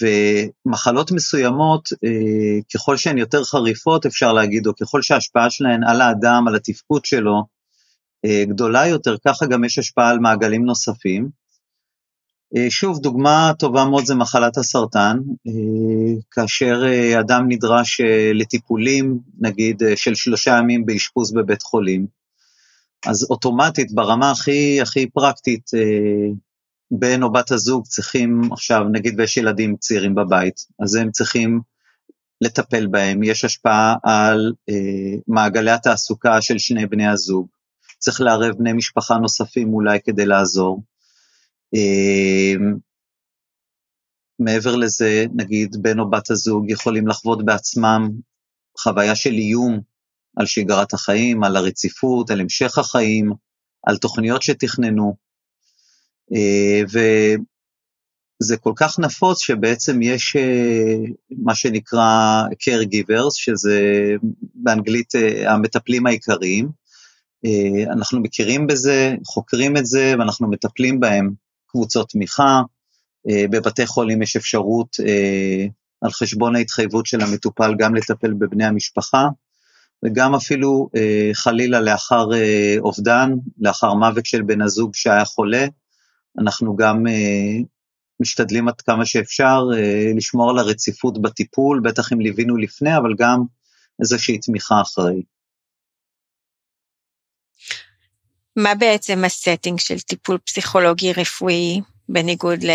ומחלות 0.00 1.12
מסוימות, 1.12 1.88
אה, 2.04 2.60
ככל 2.74 2.96
שהן 2.96 3.18
יותר 3.18 3.44
חריפות, 3.44 4.06
אפשר 4.06 4.32
להגיד, 4.32 4.66
או 4.66 4.72
ככל 4.80 5.02
שההשפעה 5.02 5.50
שלהן 5.50 5.84
על 5.84 6.00
האדם, 6.00 6.44
על 6.48 6.54
התפקוד 6.54 7.04
שלו, 7.04 7.44
אה, 8.24 8.44
גדולה 8.48 8.86
יותר, 8.86 9.16
ככה 9.26 9.46
גם 9.46 9.64
יש 9.64 9.78
השפעה 9.78 10.10
על 10.10 10.18
מעגלים 10.18 10.64
נוספים. 10.64 11.28
אה, 12.56 12.70
שוב, 12.70 12.98
דוגמה 12.98 13.52
טובה 13.58 13.84
מאוד 13.84 14.04
זה 14.04 14.14
מחלת 14.14 14.56
הסרטן, 14.56 15.18
אה, 15.46 16.20
כאשר 16.30 16.82
אה, 16.86 17.20
אדם 17.20 17.44
נדרש 17.48 18.00
לטיפולים, 18.34 19.18
נגיד, 19.40 19.82
של 19.96 20.14
שלושה 20.14 20.58
ימים 20.58 20.86
באשפוז 20.86 21.32
בבית 21.32 21.62
חולים, 21.62 22.06
אז 23.06 23.26
אוטומטית, 23.30 23.92
ברמה 23.92 24.30
הכי, 24.30 24.80
הכי 24.80 25.10
פרקטית, 25.10 25.70
בן 26.90 27.22
או 27.22 27.32
בת 27.32 27.50
הזוג 27.50 27.86
צריכים 27.86 28.40
עכשיו, 28.52 28.84
נגיד 28.92 29.20
ויש 29.20 29.36
ילדים 29.36 29.76
צעירים 29.76 30.14
בבית, 30.14 30.54
אז 30.82 30.94
הם 30.94 31.10
צריכים 31.10 31.60
לטפל 32.40 32.86
בהם, 32.86 33.22
יש 33.22 33.44
השפעה 33.44 33.94
על 34.02 34.52
מעגלי 35.28 35.70
התעסוקה 35.70 36.42
של 36.42 36.58
שני 36.58 36.86
בני 36.86 37.06
הזוג, 37.06 37.48
צריך 37.98 38.20
לערב 38.20 38.54
בני 38.58 38.72
משפחה 38.72 39.16
נוספים 39.18 39.74
אולי 39.74 39.98
כדי 40.04 40.26
לעזור. 40.26 40.82
אמ, 41.76 42.74
מעבר 44.38 44.76
לזה, 44.76 45.24
נגיד 45.34 45.76
בן 45.82 45.98
או 45.98 46.10
בת 46.10 46.30
הזוג 46.30 46.70
יכולים 46.70 47.08
לחוות 47.08 47.44
בעצמם 47.44 48.10
חוויה 48.78 49.14
של 49.14 49.32
איום 49.32 49.80
על 50.36 50.46
שגרת 50.46 50.94
החיים, 50.94 51.44
על 51.44 51.56
הרציפות, 51.56 52.30
על 52.30 52.40
המשך 52.40 52.78
החיים, 52.78 53.32
על 53.86 53.96
תוכניות 53.96 54.42
שתכננו. 54.42 55.16
אה, 56.34 56.80
וזה 58.42 58.56
כל 58.56 58.72
כך 58.76 58.98
נפוץ 58.98 59.42
שבעצם 59.42 60.02
יש 60.02 60.36
אה, 60.36 60.94
מה 61.30 61.54
שנקרא 61.54 62.42
caregivers, 62.52 63.32
שזה 63.34 63.80
באנגלית 64.54 65.14
אה, 65.14 65.52
המטפלים 65.52 66.06
העיקריים. 66.06 66.86
אנחנו 67.92 68.20
מכירים 68.20 68.66
בזה, 68.66 69.14
חוקרים 69.26 69.76
את 69.76 69.86
זה 69.86 70.14
ואנחנו 70.18 70.50
מטפלים 70.50 71.00
בהם 71.00 71.30
קבוצות 71.76 72.08
תמיכה, 72.08 72.62
אה, 73.28 73.44
בבתי 73.50 73.86
חולים 73.86 74.22
יש 74.22 74.36
אפשרות 74.36 74.96
אה, 75.06 75.66
על 76.00 76.10
חשבון 76.10 76.56
ההתחייבות 76.56 77.06
של 77.06 77.20
המטופל 77.20 77.74
גם 77.78 77.94
לטפל 77.94 78.32
בבני 78.32 78.64
המשפחה, 78.64 79.28
וגם 80.04 80.34
אפילו 80.34 80.88
אה, 80.96 81.30
חלילה 81.34 81.80
לאחר 81.80 82.28
אובדן, 82.78 83.30
לאחר 83.58 83.94
מוות 83.94 84.26
של 84.26 84.42
בן 84.42 84.62
הזוג 84.62 84.94
שהיה 84.94 85.24
חולה, 85.24 85.66
אנחנו 86.38 86.76
גם 86.76 87.04
משתדלים 88.20 88.68
עד 88.68 88.80
כמה 88.80 89.06
שאפשר 89.06 89.60
לשמור 90.16 90.50
על 90.50 90.58
הרציפות 90.58 91.22
בטיפול, 91.22 91.80
בטח 91.84 92.12
אם 92.12 92.20
ליווינו 92.20 92.56
לפני, 92.56 92.96
אבל 92.96 93.14
גם 93.18 93.42
איזושהי 94.00 94.38
תמיכה 94.38 94.80
אחרי. 94.80 95.22
מה 98.56 98.74
בעצם 98.74 99.24
הסטינג 99.24 99.80
של 99.80 100.00
טיפול 100.00 100.38
פסיכולוגי 100.38 101.12
רפואי, 101.12 101.80
בניגוד 102.08 102.64
ל... 102.64 102.70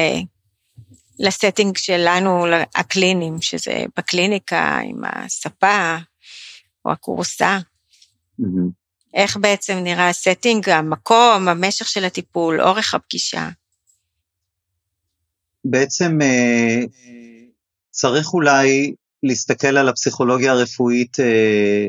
לסטינג 1.19 1.77
שלנו, 1.77 2.45
הקליני, 2.75 3.41
שזה 3.41 3.83
בקליניקה 3.97 4.79
עם 4.83 5.01
הספה 5.05 5.97
או 6.85 6.91
הכורסה? 6.91 7.59
Mm-hmm. 8.41 8.45
איך 9.13 9.37
בעצם 9.37 9.73
נראה 9.73 10.09
הסטינג, 10.09 10.69
המקום, 10.69 11.47
המשך 11.47 11.87
של 11.87 12.05
הטיפול, 12.05 12.61
אורך 12.61 12.93
הפגישה? 12.93 13.49
בעצם 15.65 16.21
אה, 16.21 16.79
צריך 17.91 18.33
אולי 18.33 18.93
להסתכל 19.23 19.77
על 19.77 19.89
הפסיכולוגיה 19.89 20.51
הרפואית, 20.51 21.19
אה, 21.19 21.87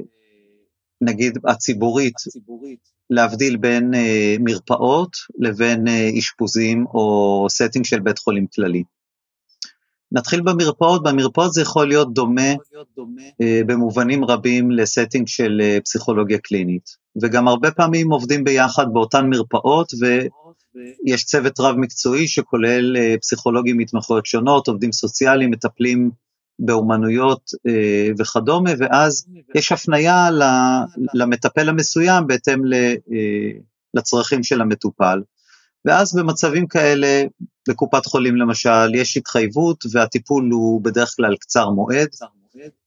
נגיד 1.00 1.38
הציבורית, 1.48 2.14
הציבורית. 2.16 2.91
להבדיל 3.12 3.56
בין 3.56 3.94
אה, 3.94 4.36
מרפאות 4.40 5.16
לבין 5.38 5.88
אה, 5.88 6.10
אשפוזים 6.18 6.86
או 6.86 7.46
סטינג 7.50 7.84
של 7.84 8.00
בית 8.00 8.18
חולים 8.18 8.46
כללי. 8.54 8.82
נתחיל 10.12 10.40
במרפאות, 10.40 11.02
במרפאות 11.02 11.52
זה 11.52 11.62
יכול 11.62 11.88
להיות 11.88 12.14
דומה, 12.14 12.48
יכול 12.48 12.64
להיות 12.72 12.88
דומה. 12.96 13.22
אה, 13.42 13.60
במובנים 13.66 14.24
רבים 14.24 14.70
לסטינג 14.70 15.28
של 15.28 15.60
אה, 15.62 15.78
פסיכולוגיה 15.84 16.38
קלינית, 16.38 16.96
וגם 17.22 17.48
הרבה 17.48 17.70
פעמים 17.70 18.10
עובדים 18.10 18.44
ביחד 18.44 18.86
באותן 18.92 19.26
מרפאות 19.30 19.92
ויש 20.00 21.24
צוות 21.24 21.60
רב 21.60 21.76
מקצועי 21.76 22.28
שכולל 22.28 22.96
אה, 22.96 23.14
פסיכולוגים 23.20 23.78
מתמחויות 23.78 24.26
שונות, 24.26 24.68
עובדים 24.68 24.92
סוציאליים, 24.92 25.50
מטפלים 25.50 26.10
באומנויות 26.64 27.50
אה, 27.66 28.08
וכדומה, 28.18 28.70
ואז 28.78 29.26
יש 29.54 29.72
הפנייה 29.72 30.28
למטפל 31.14 31.68
המסוים 31.68 32.26
בהתאם 32.26 32.72
אה, 32.72 32.94
לצרכים 33.94 34.42
של 34.42 34.60
המטופל. 34.60 35.22
ואז 35.84 36.16
במצבים 36.16 36.66
כאלה, 36.66 37.24
בקופת 37.68 38.06
חולים 38.06 38.36
למשל, 38.36 38.94
יש 38.94 39.16
התחייבות 39.16 39.84
והטיפול 39.92 40.50
הוא 40.52 40.84
בדרך 40.84 41.12
כלל 41.16 41.36
קצר 41.36 41.70
מועד, 41.70 42.08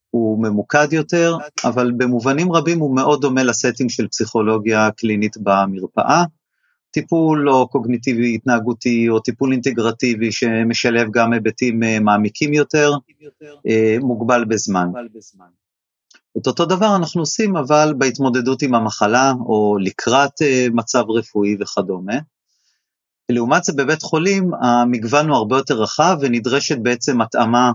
הוא 0.10 0.44
ממוקד 0.44 0.94
יותר, 0.94 1.38
אבל 1.64 1.92
במובנים 1.98 2.52
רבים 2.52 2.80
הוא 2.80 2.96
מאוד 2.96 3.22
דומה 3.22 3.44
לסטינג 3.44 3.90
של 3.90 4.08
פסיכולוגיה 4.08 4.90
קלינית 4.92 5.38
במרפאה. 5.38 6.24
טיפול 6.96 7.50
או 7.50 7.68
קוגניטיבי 7.68 8.36
התנהגותי 8.36 9.10
או 9.10 9.20
טיפול 9.20 9.52
אינטגרטיבי 9.52 10.32
שמשלב 10.32 11.08
גם 11.12 11.34
היבטים 11.34 11.84
אה, 11.84 12.00
מעמיקים 12.00 12.54
יותר, 12.54 12.92
אה, 13.68 13.98
מוגבל 14.00 14.46
בזמן. 14.46 14.88
את 16.38 16.48
אותו 16.48 16.66
דבר 16.66 16.96
אנחנו 16.96 17.22
עושים 17.22 17.58
אבל 17.58 17.94
בהתמודדות 17.98 18.62
עם 18.62 18.76
המחלה 18.76 19.34
או 19.46 19.78
לקראת 19.82 20.42
אה, 20.42 20.68
מצב 20.74 21.04
רפואי 21.10 21.58
וכדומה. 21.60 22.16
לעומת 23.30 23.64
זה 23.64 23.74
בבית 23.74 24.02
חולים 24.02 24.52
המגוון 24.62 25.30
הוא 25.30 25.38
הרבה 25.38 25.58
יותר 25.58 25.82
רחב 25.82 26.18
ונדרשת 26.22 26.78
בעצם 26.78 27.22
התאמה, 27.22 27.72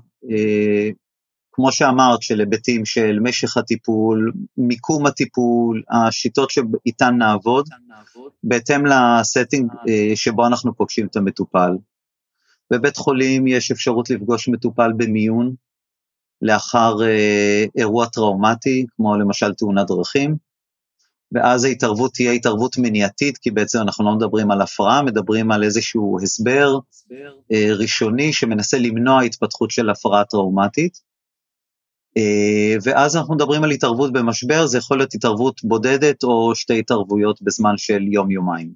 כמו 1.61 1.73
שאמרת, 1.73 2.23
של 2.23 2.41
היבטים 2.41 2.85
של 2.85 3.19
משך 3.23 3.57
הטיפול, 3.57 4.33
מיקום 4.57 5.07
הטיפול, 5.07 5.83
השיטות 5.91 6.51
שאיתן 6.51 7.15
נעבוד, 7.19 7.69
בהתאם 8.45 8.87
לסטינג 8.87 9.71
אה, 9.89 10.17
שבו 10.17 10.47
אנחנו 10.47 10.75
פוגשים 10.75 11.07
את 11.07 11.17
המטופל. 11.17 11.71
בבית 12.73 12.97
חולים 12.97 13.47
יש 13.47 13.71
אפשרות 13.71 14.11
לפגוש 14.11 14.49
מטופל 14.49 14.93
במיון 14.97 15.55
לאחר 16.43 17.03
אה, 17.03 17.65
אירוע 17.77 18.07
טראומטי, 18.07 18.87
כמו 18.97 19.17
למשל 19.17 19.55
תאונת 19.55 19.87
דרכים, 19.87 20.37
ואז 21.33 21.65
ההתערבות 21.65 22.15
תהיה 22.15 22.33
התערבות 22.33 22.77
מניעתית, 22.79 23.39
כי 23.39 23.51
בעצם 23.51 23.79
אנחנו 23.79 24.05
לא 24.05 24.13
מדברים 24.13 24.51
על 24.51 24.61
הפרעה, 24.61 25.03
מדברים 25.03 25.51
על 25.51 25.63
איזשהו 25.63 26.19
הסבר 26.23 26.79
אה, 27.53 27.67
ראשוני 27.79 28.33
שמנסה 28.33 28.79
למנוע 28.79 29.23
התפתחות 29.23 29.71
של 29.71 29.91
הפרעה 29.91 30.25
טראומטית. 30.25 31.10
אה, 32.17 32.77
ואז 32.83 33.17
אנחנו 33.17 33.35
מדברים 33.35 33.65
על 33.65 33.71
התערבות 33.71 34.13
במשבר, 34.13 34.67
זה 34.67 34.79
יכול 34.79 34.97
להיות 34.97 35.15
התערבות 35.15 35.61
בודדת 35.65 36.23
או 36.23 36.55
שתי 36.55 36.79
התערבויות 36.79 37.43
בזמן 37.43 37.75
של 37.77 38.03
יום-יומיים. 38.03 38.73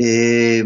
אה, 0.00 0.60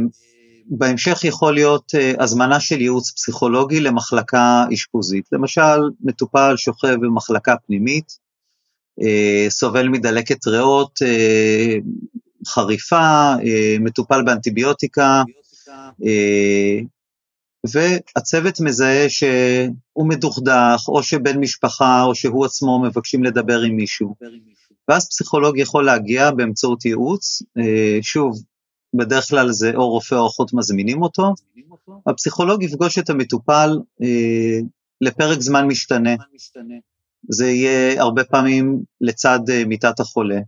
בהמשך 0.67 1.25
יכול 1.25 1.55
להיות 1.55 1.93
אה, 1.95 2.13
הזמנה 2.19 2.61
של 2.61 2.81
ייעוץ 2.81 3.11
פסיכולוגי 3.11 3.81
למחלקה 3.81 4.65
אשפוזית. 4.75 5.25
למשל, 5.33 5.81
מטופל 6.01 6.55
שוכב 6.57 6.95
במחלקה 7.01 7.55
פנימית, 7.67 8.23
סובל 9.49 9.89
מדלקת 9.89 10.47
ריאות 10.47 10.99
חריפה, 12.47 13.35
מטופל 13.81 14.23
באנטיביוטיקה, 14.23 15.23
והצוות 17.71 18.61
מזהה 18.61 19.09
שהוא 19.09 20.09
מדוכדך, 20.09 20.85
או 20.89 21.03
שבן 21.03 21.39
משפחה, 21.39 22.03
או 22.03 22.15
שהוא 22.15 22.45
עצמו 22.45 22.83
מבקשים 22.83 23.25
לדבר 23.25 23.61
עם 23.61 23.77
מישהו. 23.77 24.15
ואז 24.89 25.09
פסיכולוג 25.09 25.59
יכול 25.59 25.85
להגיע 25.85 26.31
באמצעות 26.31 26.85
ייעוץ, 26.85 27.43
אה, 27.59 27.99
שוב, 28.03 28.43
בדרך 28.97 29.29
כלל 29.29 29.53
זה 29.53 29.73
או 29.75 29.91
רופא 29.91 30.15
או 30.15 30.27
אחות 30.27 30.53
מזמינים 30.55 31.03
אותו, 31.03 31.35
הפסיכולוג 32.07 32.63
יפגוש 32.63 32.99
את 32.99 33.11
המטופל 33.11 33.71
אה, 34.03 34.59
לפרק 35.01 35.41
זמן 35.41 35.67
משתנה. 35.67 36.15
זה 37.29 37.47
יהיה 37.47 38.03
הרבה 38.03 38.25
פעמים 38.25 38.83
לצד 39.01 39.41
אה, 39.51 39.65
מיטת 39.65 40.01
החולה. 40.01 40.41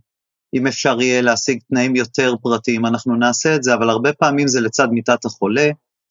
אם 0.53 0.67
אפשר 0.67 1.01
יהיה 1.01 1.21
להשיג 1.21 1.59
תנאים 1.69 1.95
יותר 1.95 2.35
פרטיים, 2.41 2.85
אנחנו 2.85 3.15
נעשה 3.15 3.55
את 3.55 3.63
זה, 3.63 3.73
אבל 3.73 3.89
הרבה 3.89 4.13
פעמים 4.13 4.47
זה 4.47 4.61
לצד 4.61 4.87
מיטת 4.91 5.25
החולה, 5.25 5.69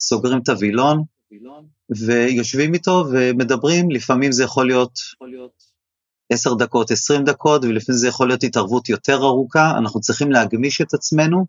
סוגרים 0.08 0.38
את 0.38 0.48
הווילון, 0.48 1.02
ויושבים 2.06 2.74
איתו 2.74 3.04
ומדברים, 3.12 3.90
לפעמים 3.90 4.32
זה 4.32 4.44
יכול 4.44 4.66
להיות 4.66 4.98
עשר 6.32 6.54
דקות, 6.54 6.90
עשרים 6.90 7.24
דקות, 7.24 7.64
ולפעמים 7.64 7.98
זה 7.98 8.08
יכול 8.08 8.28
להיות 8.28 8.42
התערבות 8.42 8.88
יותר 8.88 9.16
ארוכה, 9.16 9.78
אנחנו 9.78 10.00
צריכים 10.00 10.30
להגמיש 10.30 10.80
את 10.80 10.94
עצמנו 10.94 11.46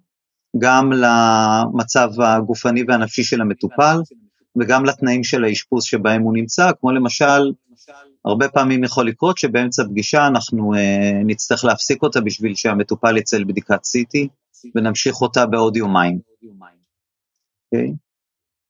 גם 0.58 0.92
למצב 0.92 2.22
הגופני 2.22 2.84
והנפשי 2.88 3.24
של 3.24 3.42
המטופל, 3.42 3.98
וגם 4.60 4.86
לתנאים 4.86 5.24
של 5.24 5.44
האשפוז 5.44 5.84
שבהם 5.84 6.22
הוא 6.22 6.34
נמצא, 6.34 6.72
כמו 6.80 6.92
למשל, 6.92 7.52
הרבה 8.26 8.50
פעמים 8.50 8.84
יכול 8.84 9.08
לקרות 9.08 9.38
שבאמצע 9.38 9.84
פגישה 9.84 10.28
אנחנו 10.28 10.74
uh, 10.74 10.78
נצטרך 11.26 11.66
להפסיק 11.66 12.04
אותה 12.04 12.22
בשביל 12.22 12.56
שהמטופל 12.56 13.18
יצא 13.18 13.38
לבדיקת 13.38 13.80
CT, 13.80 14.28
ונמשיך 14.76 15.22
אותה 15.22 15.46
בעוד 15.46 15.78
יומיים. 15.78 16.20
Okay. 17.76 18.05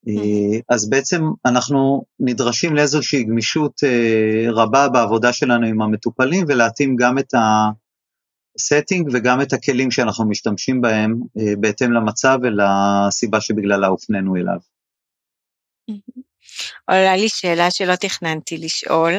אה, 0.07 0.59
אז 0.69 0.89
בעצם 0.89 1.21
אנחנו 1.45 2.05
נדרשים 2.19 2.75
לאיזושהי 2.75 3.23
גמישות 3.23 3.83
אה, 3.83 4.51
רבה 4.51 4.89
בעבודה 4.89 5.33
שלנו 5.33 5.67
עם 5.67 5.81
המטופלים 5.81 6.45
ולהתאים 6.47 6.95
גם 6.95 7.19
את 7.19 7.33
הסטינג 8.59 9.09
וגם 9.13 9.41
את 9.41 9.53
הכלים 9.53 9.91
שאנחנו 9.91 10.29
משתמשים 10.29 10.81
בהם 10.81 11.15
אה, 11.39 11.53
בהתאם 11.59 11.91
למצב 11.91 12.37
ולסיבה 12.43 13.41
שבגללה 13.41 13.87
הופנינו 13.87 14.35
אליו. 14.35 14.57
עולה 16.89 17.15
לי 17.15 17.29
שאלה 17.29 17.71
שלא 17.71 17.95
תכננתי 17.95 18.57
לשאול, 18.57 19.13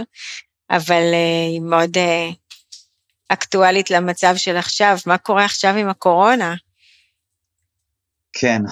אבל 0.70 1.02
היא 1.50 1.60
מאוד 1.60 1.96
אקטואלית 3.28 3.90
למצב 3.90 4.34
של 4.36 4.56
עכשיו, 4.56 4.96
מה 5.06 5.18
קורה 5.18 5.44
עכשיו 5.44 5.76
עם 5.76 5.88
הקורונה? 5.88 6.54
כן, 8.32 8.62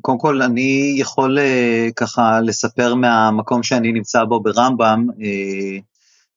קודם 0.00 0.18
כל, 0.18 0.42
אני 0.42 0.94
יכול 0.96 1.38
uh, 1.38 1.92
ככה 1.96 2.40
לספר 2.40 2.94
מהמקום 2.94 3.62
שאני 3.62 3.92
נמצא 3.92 4.24
בו 4.24 4.40
ברמב"ם, 4.40 5.06
uh, 5.10 5.82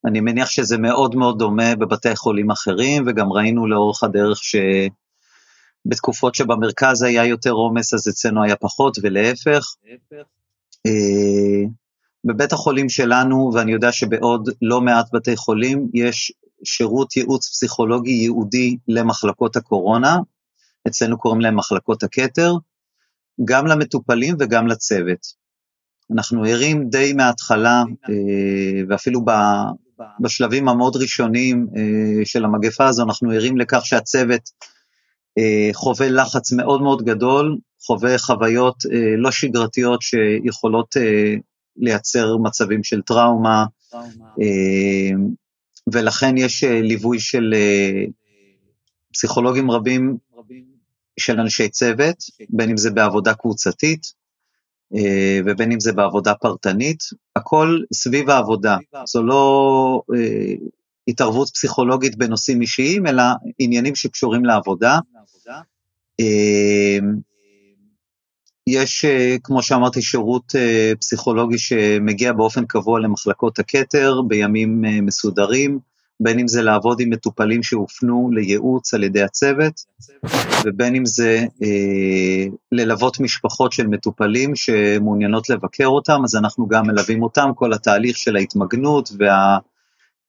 אני 0.06 0.20
מניח 0.20 0.50
שזה 0.50 0.78
מאוד 0.78 1.16
מאוד 1.16 1.40
דומה 1.40 1.76
בבתי 1.76 2.16
חולים 2.16 2.52
אחרים, 2.52 3.04
וגם 3.08 3.34
ראינו 3.34 3.68
לאורך 3.68 4.04
הדרך 4.04 4.40
שבתקופות 5.86 6.36
שבמרכז 6.36 7.04
היה 7.04 7.26
יותר 7.26 7.52
עומס, 7.52 7.94
אז 7.94 8.08
אצלנו 8.08 8.44
היה 8.44 8.56
פחות, 8.56 8.98
ולהפך. 9.04 9.66
Uh, 10.88 11.70
בבית 12.26 12.54
החולים 12.54 12.90
שלנו, 12.90 13.52
ואני 13.54 13.72
יודע 13.72 13.92
שבעוד 13.92 14.50
לא 14.62 14.82
מעט 14.82 15.06
בתי 15.14 15.36
חולים, 15.36 15.90
יש 15.94 16.32
שירות 16.64 17.18
ייעוץ 17.18 17.50
פסיכולוגי 17.50 18.12
ייעודי 18.12 18.78
למחלקות 18.88 19.56
הקורונה, 19.56 20.18
אצלנו 20.88 21.18
קוראים 21.18 21.42
להם 21.42 21.56
מחלקות 21.56 22.04
הכתר, 22.04 22.54
גם 23.46 23.68
למטופלים 23.68 24.36
וגם 24.40 24.68
לצוות. 24.68 25.44
אנחנו 26.12 26.44
ערים 26.44 26.90
די 26.90 27.14
מההתחלה, 27.14 27.84
אה, 28.10 28.82
ואפילו 28.90 29.22
בשלבים 30.20 30.70
המאוד 30.70 30.96
ראשונים 30.96 31.68
אה, 31.76 32.26
של 32.26 32.46
המגפה 32.46 32.88
הזו, 32.88 33.04
אנחנו 33.04 33.32
ערים 33.32 33.58
לכך 33.58 33.86
שהצוות 33.86 34.42
אה, 35.38 35.70
חווה 35.74 36.10
לחץ 36.10 36.52
מאוד 36.52 36.82
מאוד 36.82 37.02
גדול, 37.02 37.58
חווה 37.88 38.18
חוויות 38.18 38.76
לא 39.18 39.32
שגרתיות 39.32 40.02
שיכולות 40.02 40.96
לייצר 41.78 42.38
מצבים 42.38 42.84
של 42.84 43.02
טראומה, 43.02 43.66
ולכן 45.94 46.38
יש 46.38 46.64
ליווי 46.64 47.20
של 47.20 47.54
פסיכולוגים 49.14 49.72
רבים 49.72 50.18
של 51.20 51.40
אנשי 51.40 51.70
צוות, 51.70 52.16
בין 52.50 52.70
אם 52.70 52.78
זה 52.78 52.92
בעבודה 52.92 53.34
קבוצתית 53.34 54.24
אה, 54.96 55.40
ובין 55.46 55.72
אם 55.72 55.80
זה 55.80 55.94
בעבודה 55.94 56.34
פרטנית, 56.34 57.04
הכל 57.36 57.80
סביב 57.94 58.30
העבודה. 58.30 58.78
זו 59.08 59.24
לא 59.24 60.02
אה, 60.16 60.54
התערבות 61.08 61.50
פסיכולוגית 61.50 62.18
בנושאים 62.18 62.62
אישיים, 62.62 63.08
אלא 63.08 63.24
עניינים 63.60 63.96
שקשורים 63.96 64.46
לעבודה. 64.46 65.00
אה, 66.20 66.98
יש, 68.68 69.06
כמו 69.44 69.64
שאמרתי, 69.64 70.02
שירות 70.02 70.56
פסיכולוגי 71.00 71.58
שמגיע 71.58 72.34
באופן 72.34 72.66
קבוע 72.66 73.00
למחלקות 73.00 73.60
הכתר 73.60 74.22
בימים 74.28 74.82
מסודרים. 74.82 75.80
בין 76.24 76.40
אם 76.40 76.48
זה 76.48 76.62
לעבוד 76.62 77.00
עם 77.00 77.10
מטופלים 77.10 77.64
שהופנו 77.64 78.30
לייעוץ 78.32 78.94
על 78.94 79.04
ידי 79.04 79.22
הצוות, 79.22 79.74
ובין 80.66 80.96
אם 80.96 81.06
זה 81.06 81.46
אה, 81.64 82.46
ללוות 82.72 83.20
משפחות 83.20 83.74
של 83.74 83.88
מטופלים 83.88 84.56
שמעוניינות 84.56 85.50
לבקר 85.50 85.88
אותם, 85.88 86.22
אז 86.24 86.36
אנחנו 86.36 86.68
גם 86.68 86.88
מלווים 86.88 87.24
אותם, 87.24 87.50
כל 87.56 87.74
התהליך 87.74 88.18
של 88.18 88.36
ההתמגנות 88.36 89.12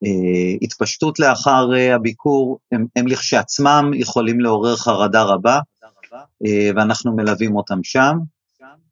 וההתפשטות 0.02 1.20
אה, 1.20 1.28
לאחר 1.28 1.74
אה, 1.74 1.94
הביקור, 1.94 2.59
הם, 2.72 2.87
הם 2.96 3.07
לכשעצמם 3.07 3.90
יכולים 3.94 4.40
לעורר 4.40 4.76
חרדה 4.76 5.22
רבה, 5.22 5.59
אה, 6.46 6.70
ואנחנו 6.76 7.16
מלווים 7.16 7.57
אותם 7.57 7.78
שם. 7.83 8.16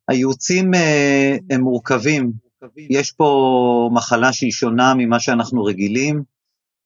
הייעוצים 0.09 0.75
אה, 0.75 1.37
הם 1.51 1.61
מורכבים, 1.61 2.33
יש 2.77 3.13
פה 3.13 3.91
מחלה 3.93 4.33
שהיא 4.33 4.53
שונה 4.53 4.95
ממה 4.97 5.21
שאנחנו 5.21 5.65
רגילים, 5.65 6.23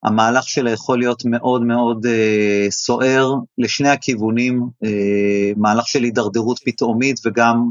המהלך 0.07 0.49
שלה 0.49 0.71
יכול 0.71 0.99
להיות 0.99 1.25
מאוד 1.25 1.63
מאוד 1.63 2.07
אה, 2.07 2.67
סוער 2.71 3.35
לשני 3.59 3.89
הכיוונים, 3.89 4.63
אה, 4.85 5.53
מהלך 5.57 5.89
של 5.89 6.03
הידרדרות 6.03 6.59
פתאומית 6.65 7.21
וגם 7.27 7.71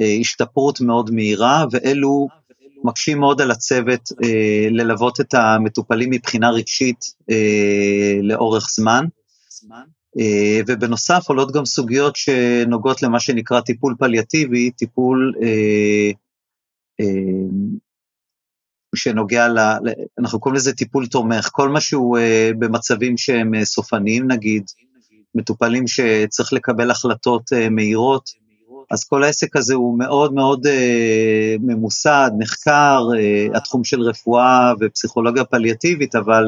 אה, 0.00 0.16
השתפרות 0.20 0.80
מאוד 0.80 1.10
מהירה, 1.10 1.64
ואלו 1.70 2.28
מקשים 2.84 3.20
מאוד 3.20 3.40
על 3.40 3.50
הצוות 3.50 4.12
אה, 4.24 4.66
ללוות 4.70 5.20
את 5.20 5.34
המטופלים 5.34 6.10
מבחינה 6.10 6.50
רגשית 6.50 7.04
אה, 7.30 8.18
לאורך 8.22 8.66
זמן. 8.70 9.04
אה, 10.18 10.60
ובנוסף 10.66 11.24
עולות 11.28 11.52
גם 11.52 11.64
סוגיות 11.64 12.16
שנוגעות 12.16 13.02
למה 13.02 13.20
שנקרא 13.20 13.60
טיפול 13.60 13.94
פליאטיבי, 13.98 14.70
טיפול 14.70 15.34
אה, 15.42 16.10
אה, 17.00 17.06
שנוגע, 18.96 19.48
ל, 19.48 19.58
אנחנו 20.18 20.40
קוראים 20.40 20.56
לזה 20.56 20.72
טיפול 20.72 21.06
תומך, 21.06 21.48
כל 21.52 21.68
מה 21.68 21.80
שהוא 21.80 22.18
uh, 22.18 22.20
במצבים 22.58 23.16
שהם 23.16 23.54
uh, 23.54 23.64
סופניים 23.64 24.30
נגיד, 24.30 24.64
מטופלים 25.34 25.86
שצריך 25.86 26.52
לקבל 26.52 26.90
החלטות 26.90 27.52
uh, 27.52 27.70
מהירות, 27.70 28.30
אז 28.90 29.04
כל 29.04 29.22
העסק 29.24 29.56
הזה 29.56 29.74
הוא 29.74 29.98
מאוד 29.98 30.34
מאוד 30.34 30.66
אה, 30.66 31.56
ממוסד, 31.60 32.30
נחקר, 32.38 33.02
אה, 33.18 33.46
התחום 33.54 33.84
של 33.84 34.00
רפואה 34.00 34.72
ופסיכולוגיה 34.80 35.44
פליאטיבית, 35.44 36.14
אבל 36.16 36.44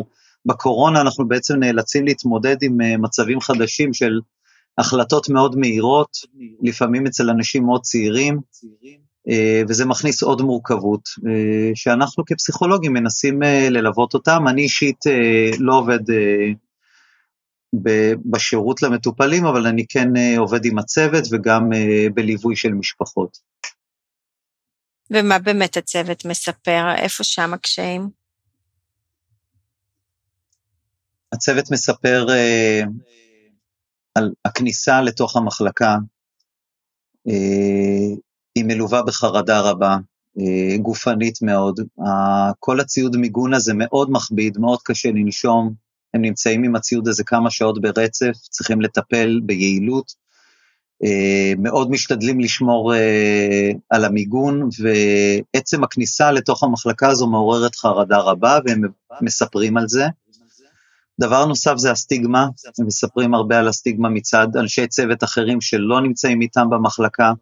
בקורונה 0.47 1.01
אנחנו 1.01 1.29
בעצם 1.29 1.57
נאלצים 1.57 2.05
להתמודד 2.05 2.57
עם 2.63 2.81
אה, 2.81 2.97
מצבים 2.97 3.41
חדשים 3.41 3.95
של 3.95 4.21
החלטות 4.79 5.29
מאוד 5.29 5.57
מהירות, 5.59 6.17
לפעמים 6.63 7.07
אצל 7.07 7.31
אנשים 7.31 7.65
מאוד 7.65 7.83
צעירים, 7.83 8.41
וזה 9.69 9.87
מכניס 9.87 10.23
עוד 10.23 10.43
מורכבות, 10.43 11.09
אה, 11.29 11.71
שאנחנו 11.75 12.25
כפסיכולוגים 12.25 12.93
מנסים 12.93 13.43
אה, 13.43 13.69
ללוות 13.71 14.15
אותם. 14.15 14.49
אני 14.49 14.63
אישית 14.63 15.07
אה, 15.07 15.51
לא 15.59 15.79
עובד 15.79 16.11
אה, 16.11 16.53
בשירות 18.25 18.83
למטופלים, 18.83 19.47
אבל 19.47 19.67
אני 19.67 19.87
כן 19.89 20.17
אה, 20.17 20.39
עובד 20.39 20.65
עם 20.65 20.79
הצוות 20.79 21.25
וגם 21.31 21.73
אה, 21.73 22.07
בליווי 22.15 22.57
של 22.57 22.73
משפחות. 22.73 23.39
ומה 25.11 25.39
באמת 25.39 25.77
הצוות 25.77 26.25
מספר? 26.25 26.95
איפה 26.97 27.25
שם 27.25 27.55
הקשיים? 27.55 28.09
הצוות 31.33 31.71
מספר 31.71 32.27
אה, 32.31 32.83
על 34.15 34.33
הכניסה 34.45 35.03
לתוך 35.03 35.37
המחלקה, 35.37 35.97
אה, 37.29 38.15
היא 38.55 38.65
מלווה 38.65 39.03
בחרדה 39.03 39.61
רבה, 39.61 39.97
אה, 40.41 40.77
גופנית 40.79 41.43
מאוד. 41.43 41.81
כל 42.59 42.81
הציוד 42.81 43.17
מיגון 43.17 43.55
הזה 43.55 43.73
מאוד 43.75 44.11
מכביד, 44.11 44.59
מאוד 44.59 44.79
קשה 44.85 45.09
לנשום. 45.09 45.75
הם 46.15 46.23
נמצאים 46.23 46.63
עם 46.63 46.77
הציוד 46.77 47.09
הזה 47.09 47.25
כמה 47.25 47.51
שעות 47.51 47.81
ברצף, 47.81 48.33
צריכים 48.51 48.81
לטפל 48.81 49.41
ביעילות. 49.43 50.21
אה, 51.05 51.53
מאוד 51.59 51.91
משתדלים 51.91 52.41
לשמור 52.41 52.95
אה, 52.95 53.71
על 53.91 54.05
המיגון, 54.05 54.69
ועצם 54.83 55.85
הכניסה 55.85 56.33
לתוך 56.33 56.63
המחלקה 56.63 57.09
הזו 57.09 57.27
מעוררת 57.27 57.75
חרדה 57.75 58.19
רבה, 58.19 58.59
והם 58.67 58.83
מספרים 59.23 59.77
על 59.77 59.89
זה. 59.89 60.07
דבר 61.21 61.47
נוסף 61.47 61.77
זה 61.77 61.91
הסטיגמה, 61.91 62.47
הם 62.79 62.87
מספרים 62.87 63.35
הרבה 63.35 63.59
על 63.59 63.69
הסטיגמה 63.69 64.09
מצד 64.09 64.49
אנשי 64.57 64.87
צוות 64.87 65.25
אחרים 65.25 65.61
שלא 65.61 66.01
נמצאים 66.01 66.41
איתם 66.41 66.71
במחלקה. 66.71 67.33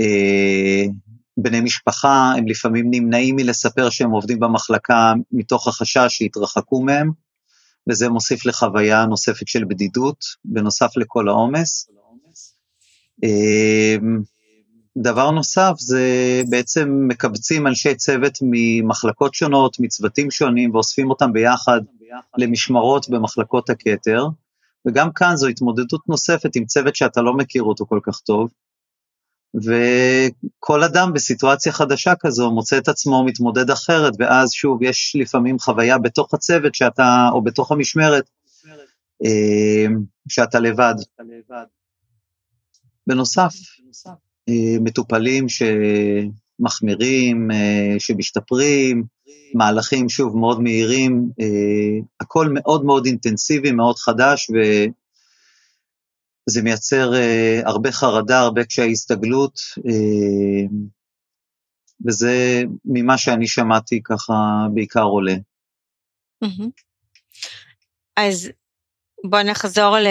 אה, 0.00 0.84
בני 1.36 1.60
משפחה, 1.60 2.32
הם 2.36 2.48
לפעמים 2.48 2.86
נמנעים 2.90 3.36
מלספר 3.36 3.90
שהם 3.90 4.10
עובדים 4.10 4.40
במחלקה 4.40 5.12
מתוך 5.32 5.68
החשש 5.68 6.06
שיתרחקו 6.08 6.82
מהם, 6.82 7.10
וזה 7.88 8.08
מוסיף 8.08 8.46
לחוויה 8.46 9.06
נוספת 9.06 9.48
של 9.48 9.64
בדידות, 9.64 10.24
בנוסף 10.44 10.96
לכל 10.96 11.28
העומס. 11.28 11.88
אה, 13.24 13.96
דבר 14.96 15.30
נוסף 15.30 15.72
זה 15.78 16.02
בעצם 16.48 17.04
מקבצים 17.08 17.66
אנשי 17.66 17.94
צוות 17.94 18.38
ממחלקות 18.42 19.34
שונות, 19.34 19.76
מצוותים 19.80 20.30
שונים, 20.30 20.74
ואוספים 20.74 21.10
אותם 21.10 21.32
ביחד 21.32 21.80
למשמרות 22.38 23.08
במחלקות 23.08 23.70
הכתר, 23.70 24.26
וגם 24.86 25.12
כאן 25.12 25.36
זו 25.36 25.46
התמודדות 25.46 26.08
נוספת 26.08 26.56
עם 26.56 26.64
צוות 26.64 26.96
שאתה 26.96 27.22
לא 27.22 27.34
מכיר 27.36 27.62
אותו 27.62 27.86
כל 27.86 28.00
כך 28.02 28.20
טוב, 28.20 28.50
וכל 29.54 30.82
אדם 30.84 31.12
בסיטואציה 31.12 31.72
חדשה 31.72 32.12
כזו 32.20 32.50
מוצא 32.50 32.78
את 32.78 32.88
עצמו 32.88 33.24
מתמודד 33.24 33.70
אחרת, 33.70 34.12
ואז 34.18 34.50
שוב, 34.52 34.82
יש 34.82 35.16
לפעמים 35.20 35.58
חוויה 35.58 35.98
בתוך 35.98 36.34
הצוות 36.34 36.74
שאתה, 36.74 37.28
או 37.32 37.42
בתוך 37.42 37.72
המשמרת, 37.72 38.30
אה, 39.24 39.86
שאתה 40.28 40.60
לבד. 40.60 40.94
בנוסף, 43.06 43.54
אה, 44.48 44.76
מטופלים 44.80 45.46
שמחמירים, 46.58 47.50
אה, 47.50 47.94
שמשתפרים, 47.98 49.04
מהלכים 49.54 50.08
שוב 50.08 50.36
מאוד 50.36 50.62
מהירים, 50.62 51.28
הכל 52.20 52.48
מאוד 52.54 52.84
מאוד 52.84 53.06
אינטנסיבי, 53.06 53.72
מאוד 53.72 53.96
חדש, 53.96 54.50
וזה 56.48 56.62
מייצר 56.62 57.14
אה, 57.14 57.60
הרבה 57.64 57.92
חרדה, 57.92 58.38
הרבה 58.38 58.64
קשיי 58.64 58.92
הסתגלות, 58.92 59.60
אה, 59.86 60.76
וזה 62.06 62.62
ממה 62.84 63.18
שאני 63.18 63.46
שמעתי 63.46 64.00
ככה 64.04 64.34
בעיקר 64.74 65.02
עולה. 65.02 65.34
אז 68.16 68.50
בוא 69.24 69.42
נחזור 69.42 69.98
ל... 69.98 70.06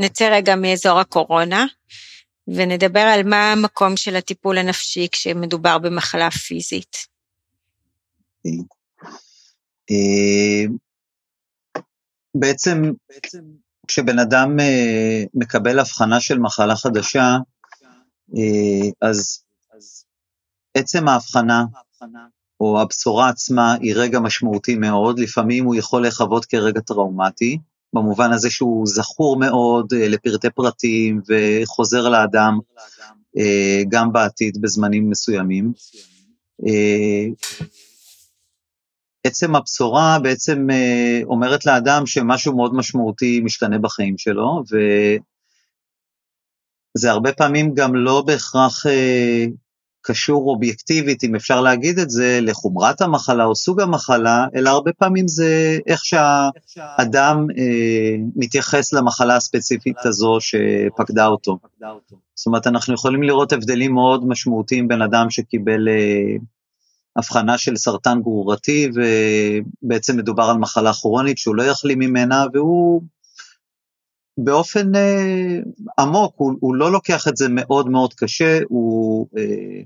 נצא 0.00 0.28
רגע 0.32 0.56
מאזור 0.56 1.00
הקורונה, 1.00 1.66
ונדבר 2.48 3.00
על 3.00 3.22
מה 3.28 3.52
המקום 3.52 3.96
של 3.96 4.16
הטיפול 4.16 4.58
הנפשי 4.58 5.08
כשמדובר 5.12 5.78
במחלה 5.78 6.30
פיזית. 6.30 6.96
אה, 9.90 10.64
בעצם 12.34 12.82
כשבן 13.88 14.18
אדם 14.18 14.60
אה, 14.60 15.24
מקבל 15.34 15.78
הבחנה 15.78 16.20
של 16.20 16.38
מחלה 16.38 16.76
חדשה, 16.76 17.36
אה, 18.36 19.08
אז 19.08 19.42
עצם 20.74 21.08
ההבחנה 21.08 21.64
או 22.60 22.80
הבשורה 22.80 23.28
עצמה 23.28 23.74
היא 23.74 23.92
רגע 23.96 24.20
משמעותי 24.20 24.74
מאוד, 24.74 25.18
לפעמים 25.18 25.64
הוא 25.64 25.74
יכול 25.74 26.06
לחוות 26.06 26.44
כרגע 26.44 26.80
טראומטי, 26.80 27.58
במובן 27.92 28.32
הזה 28.32 28.50
שהוא 28.50 28.86
זכור 28.86 29.38
מאוד 29.38 29.92
אה, 29.92 30.08
לפרטי 30.08 30.50
פרטים 30.50 31.20
וחוזר 31.28 32.08
לאדם 32.08 32.58
גם 33.88 34.12
בעתיד 34.12 34.58
בזמנים 34.60 35.10
מסוימים. 35.10 35.72
עצם 39.24 39.56
הבשורה 39.56 40.18
בעצם 40.22 40.70
אה, 40.70 41.20
אומרת 41.24 41.66
לאדם 41.66 42.06
שמשהו 42.06 42.56
מאוד 42.56 42.74
משמעותי 42.74 43.40
משתנה 43.40 43.78
בחיים 43.78 44.18
שלו, 44.18 44.62
וזה 46.96 47.10
הרבה 47.10 47.32
פעמים 47.32 47.74
גם 47.74 47.94
לא 47.94 48.22
בהכרח 48.26 48.86
אה, 48.86 49.46
קשור 50.00 50.50
אובייקטיבית, 50.50 51.24
אם 51.24 51.34
אפשר 51.34 51.60
להגיד 51.60 51.98
את 51.98 52.10
זה, 52.10 52.38
לחומרת 52.42 53.00
המחלה 53.00 53.44
או 53.44 53.54
סוג 53.54 53.80
המחלה, 53.80 54.46
אלא 54.54 54.70
הרבה 54.70 54.92
פעמים 54.92 55.28
זה 55.28 55.78
איך 55.86 56.00
שהאדם 56.04 57.46
אה, 57.58 58.16
מתייחס 58.36 58.92
למחלה 58.92 59.36
הספציפית 59.36 59.96
הזו 60.04 60.36
שפקדה 60.40 61.26
אותו. 61.26 61.58
זאת 62.34 62.46
אומרת, 62.46 62.66
אנחנו 62.66 62.94
יכולים 62.94 63.22
לראות 63.22 63.52
הבדלים 63.52 63.94
מאוד 63.94 64.28
משמעותיים 64.28 64.88
בין 64.88 65.02
אדם 65.02 65.30
שקיבל 65.30 65.88
אה, 65.88 66.36
הבחנה 67.18 67.58
של 67.58 67.76
סרטן 67.76 68.20
גרורתי, 68.22 68.88
ובעצם 68.94 70.16
מדובר 70.16 70.42
על 70.42 70.58
מחלה 70.58 70.92
כרונית 70.92 71.38
שהוא 71.38 71.56
לא 71.56 71.62
יחלים 71.62 71.98
ממנה, 71.98 72.44
והוא 72.52 73.02
באופן 74.38 74.94
אה, 74.94 75.58
עמוק, 75.98 76.34
הוא, 76.36 76.52
הוא 76.60 76.74
לא 76.74 76.92
לוקח 76.92 77.28
את 77.28 77.36
זה 77.36 77.46
מאוד 77.48 77.88
מאוד 77.88 78.14
קשה, 78.14 78.58
הוא 78.68 79.26
אה, 79.36 79.82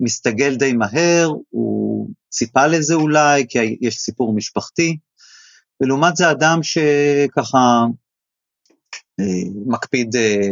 מסתגל 0.00 0.56
די 0.56 0.72
מהר, 0.72 1.32
הוא 1.50 2.08
ציפה 2.28 2.66
לזה 2.66 2.94
אולי, 2.94 3.46
כי 3.48 3.76
יש 3.80 3.96
סיפור 3.96 4.34
משפחתי, 4.34 4.96
ולעומת 5.80 6.16
זה 6.16 6.30
אדם 6.30 6.58
שככה 6.62 7.84
אה, 9.20 9.50
מקפיד 9.66 10.16
אה, 10.16 10.48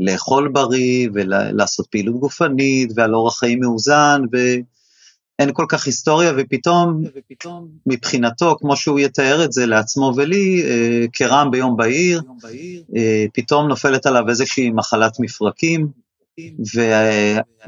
לאכול 0.00 0.48
בריא 0.48 1.08
ולעשות 1.14 1.86
פעילות 1.90 2.20
גופנית 2.20 2.90
ועל 2.96 3.14
אורח 3.14 3.38
חיים 3.38 3.60
מאוזן, 3.60 4.22
ואין 5.38 5.50
כל 5.52 5.66
כך 5.68 5.86
היסטוריה, 5.86 6.32
ופתאום, 6.36 7.04
מבחינתו, 7.86 8.56
כמו 8.58 8.76
שהוא 8.76 9.00
יתאר 9.00 9.44
את 9.44 9.52
זה 9.52 9.66
לעצמו 9.66 10.12
ולי, 10.16 10.62
אה, 10.62 11.04
כרעם 11.12 11.50
ביום 11.50 11.76
בהיר, 11.76 12.22
אה, 12.96 13.24
פתאום 13.34 13.68
נופלת 13.68 14.06
עליו 14.06 14.28
איזושהי 14.28 14.70
מחלת 14.70 15.12
מפרקים, 15.20 15.88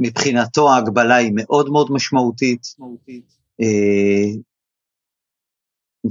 ומבחינתו 0.00 0.72
ההגבלה 0.72 1.14
היא 1.14 1.32
מאוד 1.34 1.68
מאוד 1.68 1.92
משמעותית. 1.92 2.66
אה, 3.60 4.30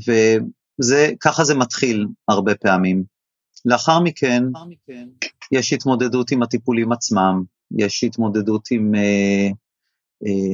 וזה, 0.07 1.11
ככה 1.19 1.43
זה 1.43 1.55
מתחיל 1.55 2.07
הרבה 2.27 2.55
פעמים. 2.55 3.03
לאחר 3.65 3.99
מכן, 3.99 4.43
יש 5.51 5.73
התמודדות 5.73 6.31
עם 6.31 6.43
הטיפולים 6.43 6.91
עצמם, 6.91 7.43
יש 7.77 8.03
התמודדות 8.03 8.67
עם 8.71 8.91
uh, 8.95 9.53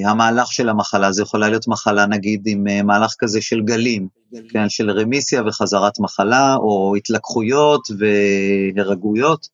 המהלך 0.05 0.51
של 0.51 0.69
המחלה, 0.69 1.11
זה 1.11 1.21
יכולה 1.21 1.49
להיות 1.49 1.67
מחלה 1.67 2.05
נגיד 2.05 2.43
עם 2.45 2.67
uh, 2.67 2.83
מהלך 2.83 3.15
כזה 3.19 3.41
של 3.41 3.61
גלים, 3.61 4.07
כן, 4.49 4.69
של 4.69 4.91
רמיסיה 4.91 5.43
וחזרת 5.47 5.99
מחלה, 5.99 6.55
או 6.55 6.93
התלקחויות 6.97 7.81
והירגעויות, 7.97 9.47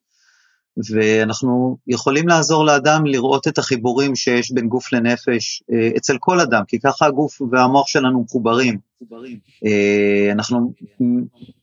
ואנחנו 0.92 1.78
יכולים 1.88 2.28
לעזור 2.28 2.66
לאדם 2.66 3.06
לראות 3.06 3.48
את 3.48 3.58
החיבורים 3.58 4.16
שיש 4.16 4.52
בין 4.52 4.68
גוף 4.68 4.94
לנפש 4.94 5.64
uh, 5.72 5.98
אצל 5.98 6.18
כל 6.20 6.40
אדם, 6.40 6.62
כי 6.68 6.80
ככה 6.80 7.06
הגוף 7.06 7.42
והמוח 7.52 7.88
שלנו 7.88 8.22
מחוברים. 8.22 8.78
אנחנו 10.32 10.74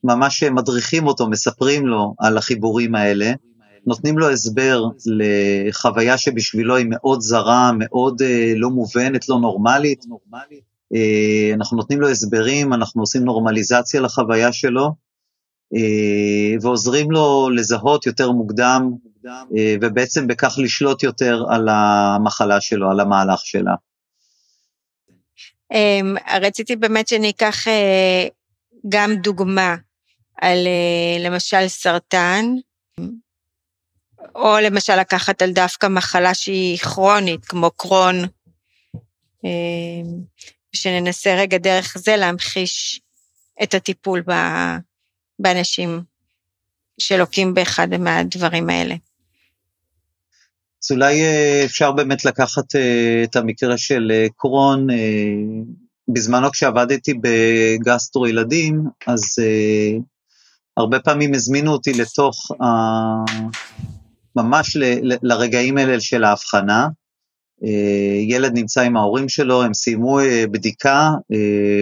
ממש 0.05 0.43
מדריכים 0.43 1.07
אותו, 1.07 1.29
מספרים 1.29 1.87
לו 1.87 2.15
על 2.19 2.39
החיבורים 2.39 2.95
האלה, 2.95 3.33
נותנים 3.87 4.19
לו 4.19 4.31
הסבר 4.31 4.85
לחוויה 5.07 6.19
שבשבילו 6.19 6.77
היא 6.77 6.87
מאוד 6.89 7.21
זרה, 7.21 7.71
מאוד 7.79 8.23
אה, 8.23 8.53
לא 8.57 8.71
מובנת, 8.71 9.29
לא 9.29 9.39
נורמלית. 9.41 10.05
אה, 10.95 11.51
אנחנו 11.55 11.77
נותנים 11.77 12.01
לו 12.01 12.09
הסברים, 12.09 12.73
אנחנו 12.73 13.03
עושים 13.03 13.25
נורמליזציה 13.25 14.01
לחוויה 14.01 14.53
שלו, 14.53 14.95
אה, 15.75 16.57
ועוזרים 16.61 17.11
לו 17.11 17.51
לזהות 17.51 18.07
יותר 18.07 18.31
מוקדם, 18.31 18.91
אה, 19.27 19.77
ובעצם 19.81 20.27
בכך 20.27 20.55
לשלוט 20.59 21.03
יותר 21.03 21.45
על 21.51 21.69
המחלה 21.69 22.61
שלו, 22.61 22.91
על 22.91 23.01
המהלך 23.01 23.41
שלה. 23.45 23.75
אמ, 25.73 26.15
רציתי 26.41 26.77
באמת 26.77 27.09
שניקח 27.09 27.69
אה, 27.69 28.27
גם 28.89 29.15
דוגמה 29.15 29.77
על 30.41 30.67
אה, 30.67 31.29
למשל 31.29 31.69
סרטן, 31.69 32.45
או 34.35 34.57
למשל 34.63 34.97
לקחת 34.97 35.43
על 35.43 35.53
דווקא 35.53 35.87
מחלה 35.87 36.35
שהיא 36.35 36.79
כרונית, 36.79 37.45
כמו 37.45 37.71
קרון, 37.71 38.17
אמ, 39.45 40.23
שננסה 40.73 41.35
רגע 41.35 41.59
דרך 41.59 41.97
זה 41.99 42.17
להמחיש 42.17 43.01
את 43.63 43.75
הטיפול 43.75 44.23
באנשים 45.39 46.03
שלוקים 46.99 47.55
באחד 47.55 47.89
מהדברים 47.97 48.71
האלה. 48.71 48.95
אז 50.83 50.91
אולי 50.91 51.23
אה, 51.23 51.63
אפשר 51.65 51.93
באמת 51.93 52.25
לקחת 52.25 52.77
אה, 52.77 53.23
את 53.25 53.37
המקרה 53.37 53.79
של 53.79 54.13
אה, 54.15 54.27
קרון, 54.37 54.87
בזמנו 56.09 56.51
כשעבדתי 56.51 57.15
בגסטרו 57.15 58.27
ילדים, 58.27 58.83
אז 59.07 59.23
הרבה 60.77 61.01
פעמים 61.01 61.35
הזמינו 61.35 61.73
אותי 61.73 61.93
לתוך, 61.93 62.51
ממש 64.37 64.77
ל, 64.77 65.13
לרגעים 65.23 65.79
האלה 65.79 66.01
של 66.01 66.25
ההבחנה. 66.25 66.89
ילד 68.29 68.53
נמצא 68.55 68.81
עם 68.81 68.97
ההורים 68.97 69.29
שלו, 69.29 69.63
הם 69.63 69.75
סיימו 69.75 70.19
בדיקה, 70.51 71.11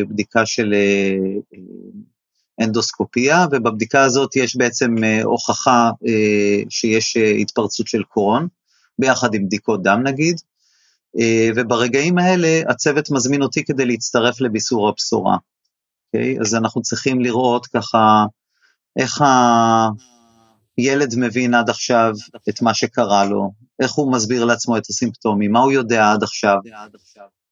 בדיקה 0.09 0.47
של 0.47 0.75
אנדוסקופיה, 2.61 3.47
ובבדיקה 3.53 4.03
הזאת 4.03 4.37
יש 4.37 4.57
בעצם 4.57 4.95
הוכחה 5.25 5.91
שיש 6.69 7.17
התפרצות 7.17 7.87
של 7.87 8.03
קרון. 8.11 8.49
ביחד 9.01 9.35
עם 9.35 9.47
בדיקות 9.47 9.83
דם 9.83 10.01
נגיד, 10.05 10.41
אה, 11.21 11.49
וברגעים 11.57 12.19
האלה 12.19 12.61
הצוות 12.69 13.11
מזמין 13.11 13.43
אותי 13.43 13.65
כדי 13.65 13.87
להצטרף 13.87 14.41
לביסור 14.41 14.89
הבשורה. 14.89 15.37
Okay? 15.37 15.39
אוקיי? 16.15 16.41
אז 16.41 16.55
אנחנו 16.55 16.83
צריכים 16.83 17.21
לראות 17.21 17.67
ככה 17.67 18.25
איך 18.97 19.23
הילד 20.81 21.15
מבין 21.17 21.55
עד 21.55 21.71
עכשיו 21.71 22.13
את 22.49 22.63
מה 22.63 22.75
שקרה 22.75 23.25
לו, 23.25 23.51
איך 23.83 23.93
הוא 23.93 24.13
מסביר 24.13 24.45
לעצמו 24.45 24.77
את 24.77 24.87
הסימפטומים, 24.91 25.53
מה 25.53 25.61
הוא 25.61 25.73
יודע 25.73 26.13
עד 26.13 26.23
עכשיו. 26.23 26.57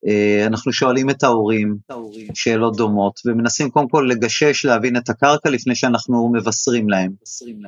אה, 0.06 0.46
אנחנו 0.46 0.72
שואלים 0.72 1.10
את 1.10 1.22
ההורים 1.22 1.76
שאלות 2.34 2.76
דומות, 2.76 3.20
ומנסים 3.24 3.70
קודם 3.70 3.88
כל 3.88 4.08
לגשש, 4.10 4.64
להבין 4.64 4.96
את 4.96 5.08
הקרקע 5.08 5.50
לפני 5.50 5.74
שאנחנו 5.74 6.32
מבשרים 6.34 6.88
להם, 6.88 7.12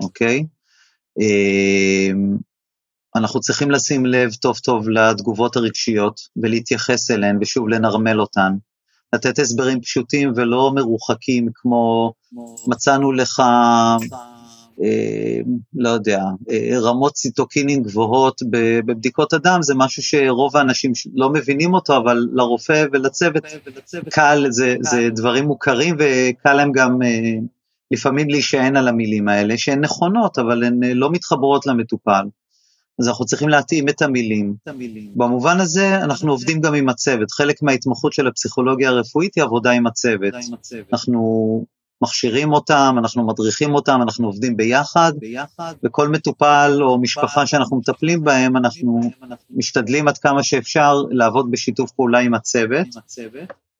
אוקיי? 0.02 0.44
Okay? 1.18 1.22
אנחנו 3.16 3.40
צריכים 3.40 3.70
לשים 3.70 4.06
לב 4.06 4.32
טוב 4.34 4.58
טוב 4.58 4.88
לתגובות 4.88 5.56
הרגשיות 5.56 6.20
ולהתייחס 6.42 7.10
אליהן 7.10 7.38
ושוב 7.40 7.68
לנרמל 7.68 8.20
אותן. 8.20 8.52
לתת 9.12 9.38
הסברים 9.38 9.80
פשוטים 9.80 10.32
ולא 10.36 10.72
מרוחקים 10.74 11.48
כמו 11.54 12.12
מצאנו 12.66 13.12
לך, 13.12 13.40
אה, 13.40 13.96
לא 15.74 15.88
יודע, 15.88 16.22
אה, 16.50 16.78
רמות 16.80 17.12
ציטוקינין 17.12 17.82
גבוהות 17.82 18.42
בבדיקות 18.50 19.32
הדם, 19.32 19.58
זה 19.62 19.74
משהו 19.74 20.02
שרוב 20.02 20.56
האנשים 20.56 20.92
לא 21.14 21.30
מבינים 21.30 21.74
אותו, 21.74 21.96
אבל 21.96 22.28
לרופא 22.32 22.84
ולצוות 22.92 23.44
קל, 24.10 24.46
זה, 24.48 24.76
זה 24.80 25.08
דברים 25.10 25.44
מוכרים 25.44 25.96
וקל 25.98 26.52
להם 26.52 26.72
גם 26.72 27.02
אה, 27.02 27.34
לפעמים 27.90 28.28
להישען 28.28 28.76
על 28.76 28.88
המילים 28.88 29.28
האלה, 29.28 29.58
שהן 29.58 29.80
נכונות, 29.80 30.38
אבל 30.38 30.64
הן 30.64 30.84
אה, 30.84 30.94
לא 30.94 31.10
מתחברות 31.10 31.66
למטופל. 31.66 32.24
אז 32.98 33.08
אנחנו 33.08 33.24
צריכים 33.24 33.48
להתאים 33.48 33.88
את 33.88 34.02
המילים. 34.02 34.54
את 34.62 34.68
המילים. 34.68 35.12
במובן 35.16 35.60
הזה 35.60 35.96
אנחנו 35.96 36.30
עובדים 36.30 36.60
גם 36.60 36.74
עם 36.74 36.88
הצוות, 36.88 37.30
חלק 37.30 37.62
מההתמחות 37.62 38.12
של 38.12 38.26
הפסיכולוגיה 38.26 38.88
הרפואית 38.88 39.34
היא 39.34 39.44
עבודה. 39.44 39.70
עם 39.70 39.86
הצוות. 39.86 40.34
אנחנו 40.92 41.20
מכשירים 42.02 42.52
אותם, 42.52 42.94
אנחנו 42.98 43.26
מדריכים 43.26 43.74
אותם, 43.74 43.98
אנחנו 44.02 44.26
עובדים 44.26 44.56
ביחד, 44.56 45.12
ביחד. 45.18 45.74
וכל 45.84 46.08
מטופל 46.08 46.78
או 46.82 47.00
משפחה 47.00 47.46
שאנחנו 47.46 47.76
מטפלים 47.76 48.24
בהם, 48.24 48.56
אנחנו 48.56 49.00
משתדלים 49.50 50.08
עד 50.08 50.18
כמה 50.18 50.42
שאפשר 50.42 50.94
לעבוד 51.10 51.50
בשיתוף 51.50 51.90
פעולה 51.90 52.18
עם 52.18 52.34
הצוות. 52.34 52.86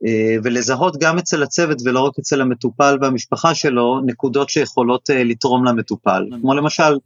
אה, 0.06 0.36
ולזהות 0.44 0.96
גם 1.00 1.18
אצל 1.18 1.42
הצוות 1.42 1.78
ולא 1.84 2.00
רק 2.00 2.18
אצל 2.18 2.40
המטופל 2.40 2.98
והמשפחה 3.00 3.54
שלו 3.54 4.00
נקודות 4.06 4.50
שיכולות 4.50 5.10
אה, 5.10 5.24
לתרום 5.24 5.64
למטופל, 5.64 6.26
כמו 6.40 6.54
למשל, 6.54 6.98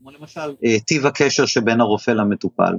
אה, 0.64 0.80
טיב 0.86 1.06
הקשר 1.06 1.46
שבין 1.46 1.80
הרופא 1.80 2.10
למטופל. 2.10 2.74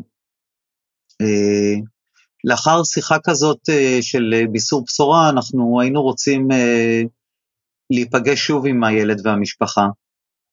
לאחר 2.43 2.83
שיחה 2.83 3.17
כזאת 3.23 3.69
של 4.01 4.33
ביסור 4.51 4.83
בשורה, 4.85 5.29
אנחנו 5.29 5.81
היינו 5.81 6.01
רוצים 6.01 6.47
להיפגש 7.89 8.39
שוב 8.39 8.65
עם 8.67 8.83
הילד 8.83 9.21
והמשפחה, 9.23 9.87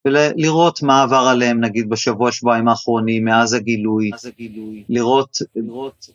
ולראות 0.07 0.83
מה 0.83 1.03
עבר 1.03 1.27
עליהם 1.31 1.65
נגיד 1.65 1.89
בשבוע 1.89 2.33
שבועיים 2.33 2.69
האחרונים 2.69 3.25
מאז 3.25 3.55
הגילוי, 3.55 4.11
הגילוי. 4.25 4.85
לראות, 4.89 5.37
לראות 5.57 6.07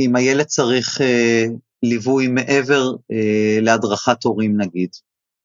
אם 0.00 0.16
הילד 0.16 0.44
צריך 0.44 1.00
ליווי 1.82 2.28
מעבר 2.28 2.92
אה, 3.12 3.58
להדרכת 3.60 4.24
הורים 4.24 4.60
נגיד. 4.60 4.90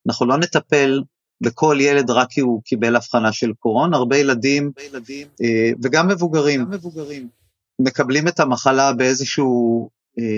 אנחנו 0.07 0.25
לא 0.25 0.37
נטפל 0.37 1.01
בכל 1.43 1.77
ילד 1.79 2.09
רק 2.09 2.27
כי 2.29 2.41
הוא 2.41 2.61
קיבל 2.63 2.95
הבחנה 2.95 3.31
של 3.31 3.53
קורון, 3.59 3.93
הרבה 3.93 4.17
ילדים, 4.17 4.63
הרבה 4.63 4.83
ילדים 4.83 5.27
אה, 5.43 5.71
וגם 5.83 6.07
מבוגרים, 6.07 6.65
גם 6.65 6.71
מבוגרים 6.71 7.27
מקבלים 7.79 8.27
את 8.27 8.39
המחלה 8.39 8.93
באיזשהו 8.93 9.83
אה, 9.83 9.89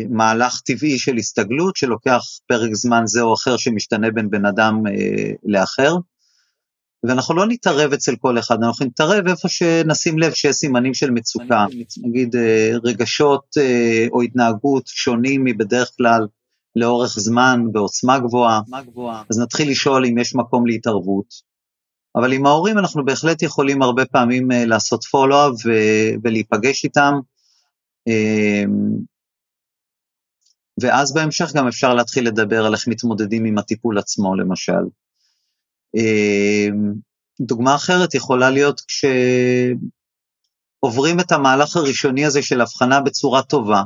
מהלך 0.09 0.61
טבעי 0.65 0.99
של 0.99 1.17
הסתגלות 1.17 1.75
שלוקח 1.75 2.21
פרק 2.47 2.73
זמן 2.73 3.01
זה 3.05 3.21
או 3.21 3.33
אחר 3.33 3.57
שמשתנה 3.57 4.11
בין 4.11 4.29
בן 4.29 4.45
אדם 4.45 4.87
אה, 4.87 5.31
לאחר. 5.43 5.95
ואנחנו 7.03 7.35
לא 7.35 7.47
נתערב 7.47 7.93
אצל 7.93 8.15
כל 8.15 8.39
אחד, 8.39 8.63
אנחנו 8.63 8.85
נתערב 8.85 9.27
איפה 9.27 9.49
שנשים 9.49 10.19
לב 10.19 10.33
שיש 10.33 10.55
סימנים 10.55 10.93
של 10.93 11.11
מצוקה, 11.11 11.65
נגיד 12.03 12.35
אה, 12.35 12.71
רגשות 12.83 13.45
אה, 13.57 14.07
או 14.11 14.21
התנהגות 14.21 14.87
שונים 14.87 15.43
מבדרך 15.43 15.91
כלל 15.97 16.27
לאורך 16.75 17.19
זמן 17.19 17.61
בעוצמה 17.71 18.19
גבוהה, 18.19 18.61
אז 19.29 19.39
נתחיל 19.39 19.69
לשאול 19.69 20.05
אם 20.05 20.17
יש 20.17 20.35
מקום 20.35 20.67
להתערבות. 20.67 21.51
אבל 22.15 22.33
עם 22.33 22.45
ההורים 22.45 22.77
אנחנו 22.77 23.05
בהחלט 23.05 23.41
יכולים 23.41 23.81
הרבה 23.81 24.05
פעמים 24.05 24.47
לעשות 24.51 25.03
פולו-אפ 25.03 25.55
ולהיפגש 26.23 26.83
איתם, 26.83 27.13
ואז 30.81 31.13
בהמשך 31.13 31.51
גם 31.55 31.67
אפשר 31.67 31.93
להתחיל 31.93 32.27
לדבר 32.27 32.65
על 32.65 32.73
איך 32.73 32.87
מתמודדים 32.87 33.45
עם 33.45 33.57
הטיפול 33.57 33.97
עצמו 33.97 34.35
למשל. 34.35 34.83
אמ, 35.95 36.93
דוגמה 37.41 37.75
אחרת 37.75 38.15
יכולה 38.15 38.49
להיות 38.49 38.81
כשעוברים 40.81 41.19
את 41.19 41.31
המהלך 41.31 41.77
הראשוני 41.77 42.25
הזה 42.25 42.41
של 42.41 42.61
הבחנה 42.61 43.01
בצורה 43.01 43.43
טובה, 43.43 43.83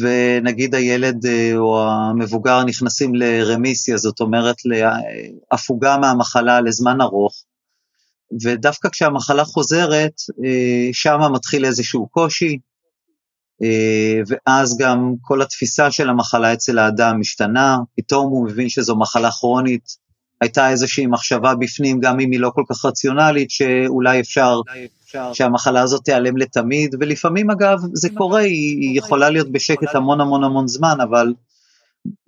ונגיד 0.00 0.74
הילד 0.74 1.26
אה, 1.26 1.52
או 1.56 1.88
המבוגר 1.88 2.64
נכנסים 2.64 3.14
לרמיסיה, 3.14 3.96
זאת 3.96 4.20
אומרת 4.20 4.56
להפוגה 4.64 5.98
מהמחלה 5.98 6.60
לזמן 6.60 7.00
ארוך, 7.00 7.44
ודווקא 8.42 8.88
כשהמחלה 8.88 9.44
חוזרת, 9.44 10.12
אה, 10.44 10.88
שם 10.92 11.18
מתחיל 11.32 11.64
איזשהו 11.64 12.08
קושי, 12.08 12.58
ואז 14.26 14.78
גם 14.78 15.14
כל 15.20 15.42
התפיסה 15.42 15.90
של 15.90 16.08
המחלה 16.10 16.52
אצל 16.52 16.78
האדם 16.78 17.20
משתנה, 17.20 17.78
פתאום 17.96 18.30
הוא 18.30 18.46
מבין 18.46 18.68
שזו 18.68 18.96
מחלה 18.96 19.30
כרונית, 19.30 20.06
הייתה 20.40 20.70
איזושהי 20.70 21.06
מחשבה 21.06 21.54
בפנים, 21.54 22.00
גם 22.00 22.20
אם 22.20 22.30
היא 22.30 22.40
לא 22.40 22.50
כל 22.54 22.62
כך 22.68 22.84
רציונלית, 22.84 23.50
שאולי 23.50 24.20
אפשר, 24.20 24.60
אפשר. 25.04 25.32
שהמחלה 25.32 25.82
הזאת 25.82 26.04
תיעלם 26.04 26.36
לתמיד, 26.36 26.94
ולפעמים 27.00 27.50
אגב 27.50 27.78
זה 27.92 28.08
קורה, 28.14 28.40
היא 28.40 28.98
יכולה 28.98 29.30
להיות 29.30 29.52
בשקט 29.52 29.94
המון 29.94 30.20
המון 30.20 30.44
המון 30.44 30.68
זמן, 30.68 30.96
אבל 31.02 31.32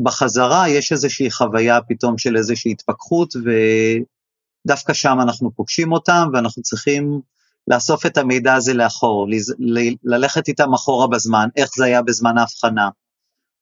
בחזרה 0.00 0.68
יש 0.68 0.92
איזושהי 0.92 1.30
חוויה 1.30 1.78
פתאום 1.88 2.18
של 2.18 2.36
איזושהי 2.36 2.72
התפכחות, 2.72 3.34
ודווקא 3.36 4.92
שם 4.92 5.18
אנחנו 5.22 5.50
פוגשים 5.50 5.92
אותם, 5.92 6.28
ואנחנו 6.32 6.62
צריכים 6.62 7.20
לאסוף 7.70 8.06
את 8.06 8.16
המידע 8.16 8.54
הזה 8.54 8.74
לאחור, 8.74 9.26
ללכת 10.04 10.48
איתם 10.48 10.74
אחורה 10.74 11.06
בזמן, 11.06 11.48
איך 11.56 11.70
זה 11.76 11.84
היה 11.84 12.02
בזמן 12.02 12.38
ההבחנה, 12.38 12.88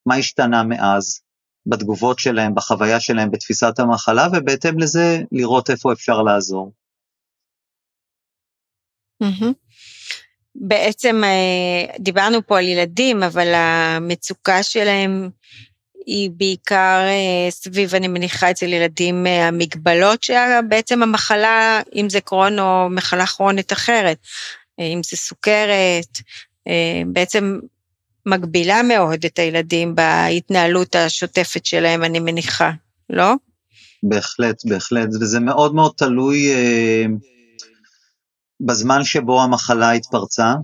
מה 0.06 0.14
השתנה 0.14 0.62
מאז, 0.62 1.20
בתגובות 1.66 2.18
שלהם, 2.18 2.54
בחוויה 2.54 3.00
שלהם, 3.00 3.30
בתפיסת 3.30 3.78
המחלה, 3.78 4.28
ובהתאם 4.32 4.78
לזה 4.78 5.18
לראות 5.32 5.70
איפה 5.70 5.92
אפשר 5.92 6.22
לעזור. 6.22 6.72
בעצם 10.54 11.22
דיברנו 11.98 12.46
פה 12.46 12.58
על 12.58 12.68
ילדים, 12.68 13.22
אבל 13.22 13.54
המצוקה 13.54 14.62
שלהם 14.62 15.30
היא 16.06 16.30
בעיקר 16.36 17.00
סביב, 17.50 17.94
אני 17.94 18.08
מניחה 18.08 18.50
אצל 18.50 18.72
ילדים, 18.72 19.26
המגבלות 19.26 20.22
שבעצם 20.22 21.02
המחלה, 21.02 21.80
אם 21.94 22.10
זה 22.10 22.20
קרון 22.20 22.58
או 22.58 22.88
מחלה 22.90 23.26
כרונית 23.26 23.72
אחרת, 23.72 24.18
אם 24.78 25.00
זה 25.04 25.16
סוכרת, 25.16 26.18
בעצם 27.06 27.58
מגבילה 28.26 28.82
מאוד 28.82 29.24
את 29.24 29.38
הילדים 29.38 29.94
בהתנהלות 29.94 30.94
השוטפת 30.94 31.66
שלהם, 31.66 32.04
אני 32.04 32.20
מניחה, 32.20 32.70
לא? 33.10 33.34
בהחלט, 34.02 34.62
בהחלט, 34.64 35.08
וזה 35.20 35.40
מאוד 35.40 35.74
מאוד 35.74 35.92
תלוי 35.96 36.52
אה, 36.54 37.04
בזמן 38.60 39.04
שבו 39.04 39.42
המחלה 39.42 39.90
התפרצה. 39.90 40.54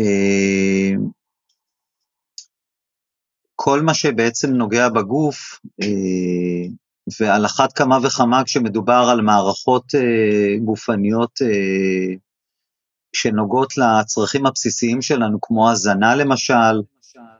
אה, 0.00 0.92
כל 3.64 3.82
מה 3.82 3.94
שבעצם 3.94 4.50
נוגע 4.50 4.88
בגוף, 4.88 5.60
אה, 5.82 6.68
ועל 7.20 7.46
אחת 7.46 7.72
כמה 7.72 7.98
וכמה 8.02 8.44
כשמדובר 8.44 9.06
על 9.10 9.20
מערכות 9.20 9.94
אה, 9.94 10.58
גופניות 10.64 11.42
אה, 11.42 12.14
שנוגעות 13.12 13.72
לצרכים 13.76 14.46
הבסיסיים 14.46 15.02
שלנו, 15.02 15.38
כמו 15.40 15.70
הזנה 15.70 16.14
למשל, 16.14 16.82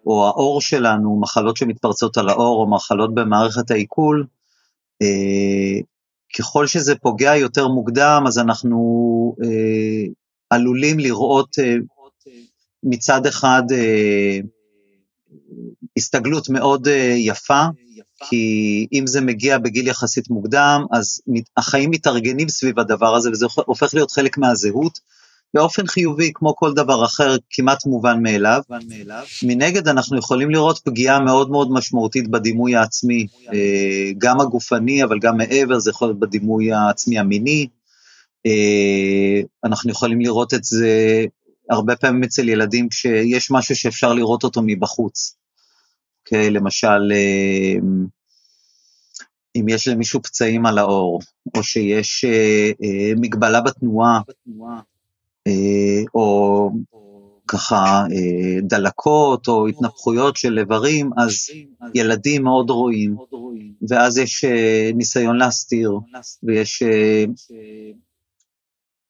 או 0.06 0.26
האור 0.26 0.60
שלנו, 0.60 1.20
מחלות 1.20 1.56
שמתפרצות 1.56 2.16
על 2.16 2.28
האור, 2.28 2.60
או 2.62 2.70
מחלות 2.70 3.14
במערכת 3.14 3.70
העיכול, 3.70 4.26
ככל 6.38 6.66
שזה 6.66 6.94
פוגע 6.94 7.36
יותר 7.36 7.68
מוקדם, 7.68 8.24
אז 8.26 8.38
אנחנו 8.38 8.78
עלולים 10.50 10.98
לראות 10.98 11.56
מצד 12.82 13.26
אחד 13.26 13.62
הסתגלות 15.96 16.48
מאוד 16.48 16.88
אה, 16.88 17.14
יפה, 17.18 17.62
כי 18.28 18.86
אם 18.92 19.06
זה 19.06 19.20
מגיע 19.20 19.58
בגיל 19.58 19.88
יחסית 19.88 20.30
מוקדם, 20.30 20.84
אז 20.92 21.20
החיים 21.56 21.90
מתארגנים 21.90 22.48
סביב 22.48 22.78
הדבר 22.78 23.14
הזה, 23.14 23.30
וזה 23.30 23.46
הופך 23.66 23.94
להיות 23.94 24.10
חלק 24.10 24.38
מהזהות. 24.38 25.12
באופן 25.54 25.86
חיובי, 25.86 26.30
כמו 26.34 26.56
כל 26.56 26.74
דבר 26.74 27.04
אחר, 27.04 27.36
כמעט 27.50 27.86
מובן 27.86 28.22
מאליו. 28.22 28.60
מנגד, 29.42 29.88
אנחנו 29.88 30.18
יכולים 30.18 30.50
לראות 30.50 30.78
פגיעה 30.78 31.20
מאוד 31.20 31.50
מאוד 31.50 31.72
משמעותית 31.72 32.28
בדימוי 32.28 32.76
העצמי, 32.76 33.26
אה, 33.52 34.10
גם 34.18 34.40
הגופני, 34.40 35.04
אבל 35.04 35.18
גם 35.18 35.36
מעבר, 35.36 35.78
זה 35.78 35.90
יכול 35.90 36.08
להיות 36.08 36.20
בדימוי 36.20 36.72
העצמי 36.72 37.18
המיני. 37.18 37.66
אה, 38.46 39.40
אנחנו 39.64 39.90
יכולים 39.90 40.20
לראות 40.20 40.54
את 40.54 40.64
זה 40.64 41.24
הרבה 41.70 41.96
פעמים 41.96 42.22
אצל 42.22 42.48
ילדים 42.48 42.88
כשיש 42.88 43.50
משהו 43.50 43.76
שאפשר 43.76 44.14
לראות 44.14 44.44
אותו 44.44 44.60
מבחוץ. 44.64 45.36
Okay, 45.36 46.24
אוקיי? 46.26 46.50
למשל, 46.50 47.12
אה, 47.12 47.74
אם 49.56 49.68
יש 49.68 49.88
למישהו 49.88 50.22
פצעים 50.22 50.66
על 50.66 50.78
האור, 50.78 51.20
או 51.56 51.62
שיש 51.62 52.24
מגבלה 53.16 53.60
בתנועה, 53.60 54.20
אה, 55.46 56.02
או 56.14 56.70
ככה 57.48 58.04
אה, 58.12 58.60
דלקות 58.62 59.48
או 59.48 59.66
התנפחויות 59.66 60.36
של 60.36 60.58
איברים, 60.58 61.10
אז 61.16 61.50
ילדים 61.94 62.42
מאוד 62.42 62.70
רואים, 62.70 63.16
ואז 63.88 64.18
יש 64.18 64.44
אה, 64.44 64.90
ניסיון 64.94 65.36
להסתיר, 65.36 65.92
ויש 66.42 66.82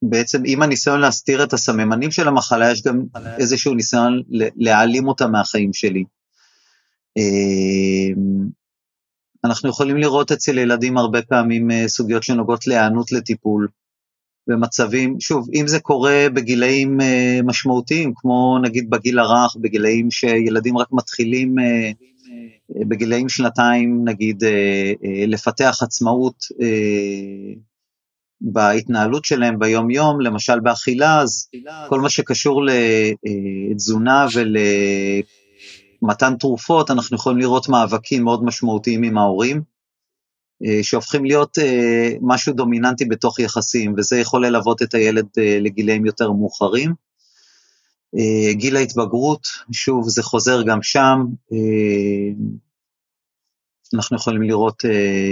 בעצם 0.02 0.42
עם 0.46 0.62
הניסיון 0.62 1.00
להסתיר 1.00 1.44
את 1.44 1.52
הסממנים 1.52 2.10
של 2.10 2.28
המחלה, 2.28 2.72
יש 2.72 2.82
גם 2.82 3.02
איזשהו 3.38 3.74
ניסיון 3.74 4.22
להעלים 4.56 5.08
אותה 5.08 5.26
מהחיים 5.26 5.72
שלי. 5.72 6.04
אנחנו 9.44 9.68
יכולים 9.68 9.96
לראות 9.96 10.32
אצל 10.32 10.58
ילדים 10.58 10.98
הרבה 10.98 11.22
פעמים 11.22 11.68
סוגיות 11.86 12.22
שנוגעות 12.22 12.66
להיענות 12.66 13.12
לטיפול. 13.12 13.68
במצבים, 14.46 15.20
שוב, 15.20 15.48
אם 15.54 15.66
זה 15.66 15.80
קורה 15.80 16.26
בגילאים 16.34 17.00
אה, 17.00 17.40
משמעותיים, 17.44 18.12
כמו 18.16 18.58
נגיד 18.62 18.90
בגיל 18.90 19.18
הרך, 19.18 19.56
בגילאים 19.60 20.10
שילדים 20.10 20.78
רק 20.78 20.88
מתחילים, 20.92 21.58
אה, 21.58 21.64
אה, 21.64 22.84
בגילאים 22.88 23.28
שנתיים 23.28 24.08
נגיד, 24.08 24.44
אה, 24.44 24.92
אה, 25.04 25.26
לפתח 25.26 25.78
עצמאות 25.82 26.36
אה, 26.60 27.52
בהתנהלות 28.44 29.24
שלהם 29.24 29.58
ביום-יום, 29.58 30.20
למשל 30.20 30.60
באכילה, 30.60 31.20
אז 31.20 31.48
כל 31.88 32.00
מה 32.00 32.10
שקשור 32.10 32.62
לתזונה 33.70 34.26
ולמתן 36.02 36.36
תרופות, 36.36 36.90
אנחנו 36.90 37.16
יכולים 37.16 37.38
לראות 37.38 37.68
מאבקים 37.68 38.24
מאוד 38.24 38.44
משמעותיים 38.44 39.02
עם 39.02 39.18
ההורים. 39.18 39.62
אה, 40.64 40.82
שהופכים 40.82 41.24
להיות 41.24 41.58
אה, 41.58 42.12
משהו 42.20 42.52
דומיננטי 42.52 43.04
בתוך 43.04 43.38
יחסים, 43.38 43.94
וזה 43.96 44.18
יכול 44.18 44.46
ללוות 44.46 44.82
את 44.82 44.94
הילד 44.94 45.26
אה, 45.38 45.58
לגילאים 45.60 46.06
יותר 46.06 46.32
מאוחרים. 46.32 46.94
גיל 48.52 48.76
ההתבגרות, 48.76 49.46
שוב, 49.72 50.08
זה 50.08 50.22
חוזר 50.22 50.62
גם 50.62 50.82
שם. 50.82 51.24
אנחנו 53.94 54.16
יכולים 54.16 54.42
לראות 54.42 54.82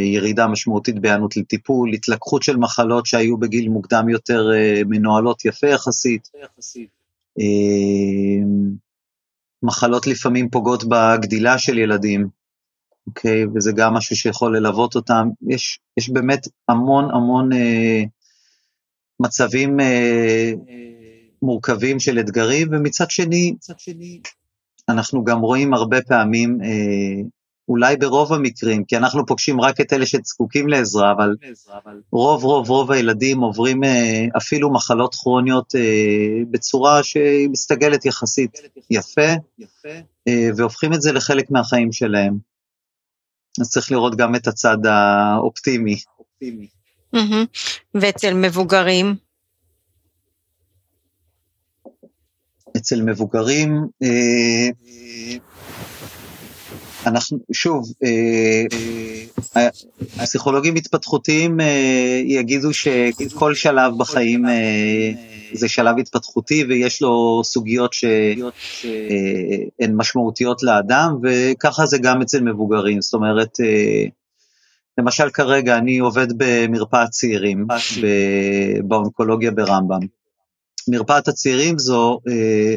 ירידה 0.05 0.47
משמעותית 0.47 0.99
בהיענות 0.99 1.37
לטיפול, 1.37 1.95
התלקחות 1.95 2.43
של 2.43 2.57
מחלות 2.57 3.07
שהיו 3.07 3.39
בגיל 3.39 3.69
מוקדם 3.69 4.09
יותר 4.09 4.49
מנוהלות 4.87 5.45
יפה 5.45 5.67
יחסית. 5.67 6.29
מחלות 9.63 10.07
לפעמים 10.07 10.51
פוגעות 10.51 10.85
בגדילה 10.85 11.59
של 11.59 11.79
ילדים, 11.79 12.29
אוקיי? 13.07 13.45
וזה 13.55 13.73
גם 13.73 13.95
משהו 13.95 14.17
שיכול 14.17 14.57
ללוות 14.57 14.95
אותם. 14.95 15.29
יש, 15.49 15.81
יש 15.97 16.11
באמת 16.11 16.49
המון 16.69 17.11
המון 17.11 17.53
אה, 17.53 18.03
מצבים 19.21 19.81
אה, 19.81 20.53
מורכבים 21.43 22.01
של 22.01 22.19
אתגרים, 22.19 22.69
ומצד 22.73 23.11
שני, 23.11 23.55
שני, 23.79 24.21
אנחנו 24.89 25.25
גם 25.25 25.41
רואים 25.41 25.75
הרבה 25.75 26.03
פעמים, 26.03 26.59
אה, 26.63 27.23
אולי 27.71 27.97
ברוב 27.97 28.33
המקרים, 28.33 28.85
כי 28.85 28.97
אנחנו 28.97 29.27
פוגשים 29.27 29.61
רק 29.61 29.81
את 29.81 29.93
אלה 29.93 30.07
שזקוקים 30.07 30.69
לעזרה, 30.69 31.13
אבל 31.13 31.35
רוב 32.13 32.45
רוב 32.45 32.71
רוב 32.71 32.91
הילדים 32.93 33.41
עוברים 33.41 33.85
אה, 33.85 34.27
אפילו 34.37 34.73
מחלות 34.73 35.15
כרוניות 35.15 35.75
אה, 35.75 35.81
בצורה 36.51 37.03
שהיא 37.03 37.49
מסתגלת 37.49 38.05
יחסית 38.05 38.59
יפה, 38.91 39.31
אה, 40.29 40.49
והופכים 40.57 40.93
את 40.93 41.03
זה 41.03 41.13
לחלק 41.13 41.51
מהחיים 41.51 41.93
שלהם. 41.93 42.39
אז 43.61 43.71
צריך 43.71 43.93
לראות 43.93 44.17
גם 44.17 44.35
את 44.35 44.47
הצד 44.47 44.87
האופטימי. 44.87 45.97
ואצל 47.95 48.35
מבוגרים? 48.35 49.15
אצל 52.77 53.03
מבוגרים, 53.03 53.87
אנחנו, 57.07 57.39
שוב, 57.53 57.93
אה, 58.05 58.65
אה, 59.57 59.69
הפסיכולוגים 60.19 60.75
התפתחותיים 60.75 61.57
יגידו 62.25 62.75
שכל 62.75 63.55
שלב 63.55 63.99
בחיים 63.99 64.45
זה 65.53 65.69
שלב 65.69 65.99
התפתחותי 65.99 66.65
ויש 66.65 67.03
לו 67.03 67.41
סוגיות 67.45 67.93
שהן 67.93 68.41
משמעותיות 69.95 70.63
לאדם, 70.63 71.17
וככה 71.23 71.87
זה 71.87 71.99
גם 71.99 72.23
אצל 72.23 72.41
מבוגרים, 72.41 73.01
זאת 73.01 73.15
אומרת, 73.15 73.61
אה, 73.61 74.05
למשל 74.99 75.31
כרגע 75.31 75.79
אני 75.79 75.99
עובד 75.99 76.27
במרפאת 76.37 77.11
צעירים 77.11 77.67
באונקולוגיה 78.85 79.51
ברמב"ם. 79.51 80.01
מרפאת 80.89 81.29
הצעירים 81.29 81.79
זו 81.79 82.21
אה, 82.29 82.77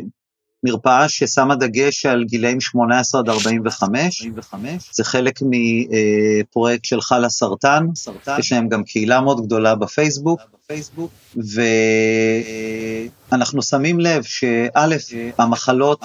מרפאה 0.63 1.09
ששמה 1.09 1.55
דגש 1.55 2.05
על 2.05 2.23
גילאים 2.23 2.61
18 2.61 3.21
עד 3.21 3.29
45, 3.29 4.27
זה 4.91 5.03
חלק 5.03 5.39
מפרויקט 5.41 6.85
של 6.85 7.01
חלה 7.01 7.29
סרטן, 7.29 7.85
יש 8.39 8.51
להם 8.51 8.69
גם 8.69 8.83
קהילה 8.83 9.21
מאוד 9.21 9.45
גדולה 9.45 9.75
בפייסבוק, 9.75 10.41
ואנחנו 13.31 13.61
שמים 13.61 13.99
לב 13.99 14.23
שא', 14.23 14.95
המחלות 15.37 16.03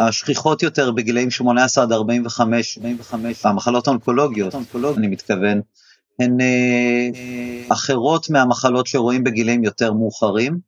השכיחות 0.00 0.62
יותר 0.62 0.90
בגילאים 0.90 1.30
18 1.30 1.84
עד 1.84 1.92
45, 1.92 2.78
המחלות 3.44 3.86
האונקולוגיות, 3.86 4.54
אני 4.96 5.06
מתכוון, 5.08 5.60
הן 6.20 6.40
אה, 6.40 7.08
אחרות 7.68 8.30
מהמחלות 8.30 8.86
שרואים 8.86 9.24
בגילאים 9.24 9.64
יותר 9.64 9.92
מאוחרים. 9.92 10.67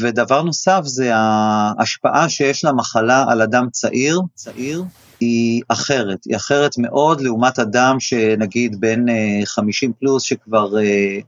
ודבר 0.00 0.42
נוסף 0.42 0.80
זה 0.84 1.10
ההשפעה 1.14 2.28
שיש 2.28 2.64
למחלה 2.64 3.24
על 3.28 3.42
אדם 3.42 3.66
צעיר, 3.72 4.20
צעיר, 4.34 4.84
היא 5.20 5.62
אחרת, 5.68 6.24
היא 6.24 6.36
אחרת 6.36 6.74
מאוד 6.78 7.20
לעומת 7.20 7.58
אדם 7.58 8.00
שנגיד 8.00 8.80
בן 8.80 9.04
50 9.44 9.90
אה, 9.90 9.94
פלוס 10.00 10.22
שכבר 10.22 10.78
אה, 10.78 11.18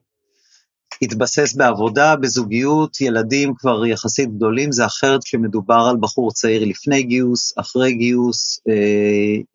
התבסס 1.03 1.55
בעבודה, 1.55 2.17
בזוגיות, 2.17 3.01
ילדים 3.01 3.55
כבר 3.55 3.87
יחסית 3.87 4.37
גדולים, 4.37 4.73
זה 4.73 4.87
אחרת 4.87 5.25
כשמדובר 5.25 5.87
על 5.91 5.97
בחור 6.01 6.33
צעיר 6.33 6.65
לפני 6.65 7.03
גיוס, 7.03 7.53
אחרי 7.57 7.93
גיוס, 7.93 8.61
אה, 8.69 8.75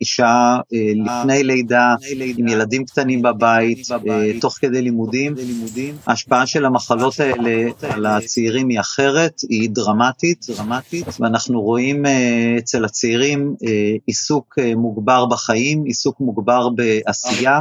אישה 0.01 0.57
אה, 0.73 0.91
לפני 0.95 1.43
לידה, 1.43 1.95
עם 2.37 2.47
ילדים 2.47 2.85
קטנים 2.85 3.21
בבית, 3.21 3.87
אה, 3.91 4.39
תוך 4.41 4.57
כדי 4.59 4.81
לימודים. 4.81 5.35
ההשפעה 6.07 6.45
של 6.45 6.65
המחלות 6.65 7.19
האלה 7.19 7.71
על 7.81 8.05
הצעירים 8.05 8.69
היא 8.69 8.79
אחרת, 8.79 9.41
היא 9.49 9.69
דרמטית, 9.69 10.45
דרמטית, 10.49 11.07
ואנחנו 11.19 11.61
רואים 11.61 12.05
אצל 12.57 12.85
הצעירים 12.85 13.55
עיסוק 14.05 14.55
מוגבר 14.75 15.25
בחיים, 15.25 15.83
עיסוק 15.83 16.19
מוגבר 16.19 16.69
בעשייה, 16.69 17.59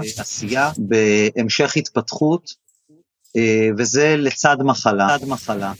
בהמשך 0.78 1.76
התפתחות. 1.76 2.65
אה, 3.37 3.68
וזה 3.78 4.16
לצד 4.18 4.57
מחלה. 4.61 5.16
לצד 5.16 5.28
מחלה. 5.28 5.72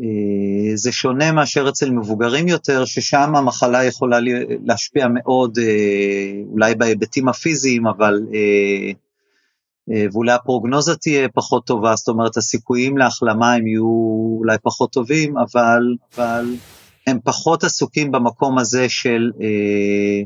אה, 0.00 0.76
זה 0.76 0.92
שונה 0.92 1.32
מאשר 1.32 1.68
אצל 1.68 1.90
מבוגרים 1.90 2.48
יותר, 2.48 2.84
ששם 2.84 3.36
המחלה 3.36 3.84
יכולה 3.84 4.18
להשפיע 4.64 5.06
מאוד, 5.08 5.58
אה, 5.58 6.42
אולי 6.52 6.74
בהיבטים 6.74 7.28
הפיזיים, 7.28 7.86
אבל 7.86 8.20
ואולי 10.12 10.32
הפרוגנוזה 10.32 10.96
תהיה 10.96 11.28
פחות 11.28 11.66
טובה, 11.66 11.96
זאת 11.96 12.08
אומרת 12.08 12.36
הסיכויים 12.36 12.98
להחלמה 12.98 13.54
הם 13.54 13.66
יהיו 13.66 13.84
אולי 14.38 14.56
פחות 14.62 14.92
טובים, 14.92 15.34
אבל, 15.38 15.82
אבל 16.14 16.54
הם 17.06 17.18
פחות 17.24 17.64
עסוקים 17.64 18.10
במקום 18.10 18.58
הזה 18.58 18.88
של 18.88 19.30
אה, 19.40 20.22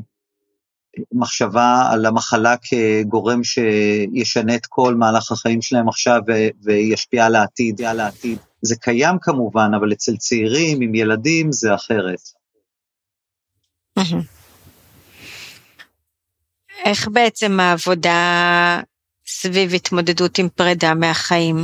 מחשבה 1.11 1.89
על 1.91 2.05
המחלה 2.05 2.55
כגורם 2.61 3.41
שישנה 3.43 4.55
את 4.55 4.65
כל 4.65 4.95
מהלך 4.95 5.31
החיים 5.31 5.61
שלהם 5.61 5.89
עכשיו 5.89 6.21
וישפיע 6.63 7.25
על 7.25 7.35
העתיד, 7.35 7.81
על 7.81 7.99
העתיד. 7.99 8.37
זה 8.61 8.75
קיים 8.75 9.17
כמובן, 9.21 9.71
אבל 9.79 9.93
אצל 9.93 10.17
צעירים 10.17 10.81
עם 10.81 10.95
ילדים 10.95 11.51
זה 11.51 11.75
אחרת. 11.75 12.19
איך 16.85 17.07
בעצם 17.13 17.59
העבודה 17.59 18.81
סביב 19.27 19.73
התמודדות 19.73 20.37
עם 20.37 20.49
פרידה 20.49 20.93
מהחיים? 20.93 21.55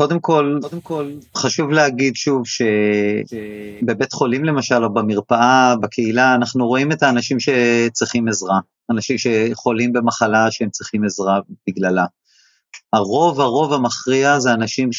אה, 0.00 0.06
קודם 0.06 0.20
כל, 0.20 0.58
קודם 0.62 0.80
כל, 0.80 1.12
חשוב 1.36 1.70
להגיד 1.70 2.16
שוב 2.16 2.42
שבבית 2.46 4.12
חולים 4.12 4.44
למשל, 4.44 4.84
או 4.84 4.94
במרפאה, 4.94 5.74
בקהילה, 5.76 6.34
אנחנו 6.34 6.66
רואים 6.66 6.92
את 6.92 7.02
האנשים 7.02 7.38
שצריכים 7.40 8.28
עזרה, 8.28 8.60
אנשים 8.90 9.16
שחולים 9.18 9.92
במחלה 9.92 10.50
שהם 10.50 10.70
צריכים 10.70 11.04
עזרה 11.04 11.40
בגללה. 11.68 12.04
הרוב, 12.92 13.40
הרוב 13.40 13.72
המכריע 13.72 14.38
זה 14.38 14.52
אנשים 14.52 14.90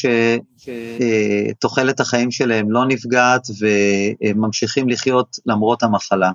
שתוחלת 1.58 2.00
החיים 2.00 2.30
שלהם 2.30 2.70
לא 2.70 2.84
נפגעת 2.84 3.46
והם 3.58 4.40
ממשיכים 4.40 4.88
לחיות 4.88 5.36
למרות 5.46 5.82
המחלה. 5.82 6.30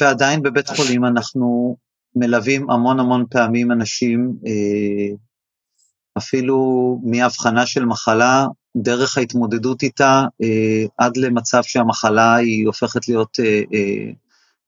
ועדיין 0.00 0.42
בבית 0.42 0.68
חולים 0.68 1.04
אנחנו 1.04 1.76
מלווים 2.16 2.70
המון 2.70 3.00
המון 3.00 3.24
פעמים 3.30 3.72
אנשים 3.72 4.32
אפילו 6.18 7.00
מהבחנה 7.04 7.66
של 7.66 7.84
מחלה, 7.84 8.46
דרך 8.76 9.18
ההתמודדות 9.18 9.82
איתה, 9.82 10.24
אה, 10.42 10.84
עד 10.98 11.16
למצב 11.16 11.62
שהמחלה 11.62 12.34
היא 12.34 12.66
הופכת 12.66 13.08
להיות 13.08 13.40
אה, 13.40 13.62
אה, 13.74 14.10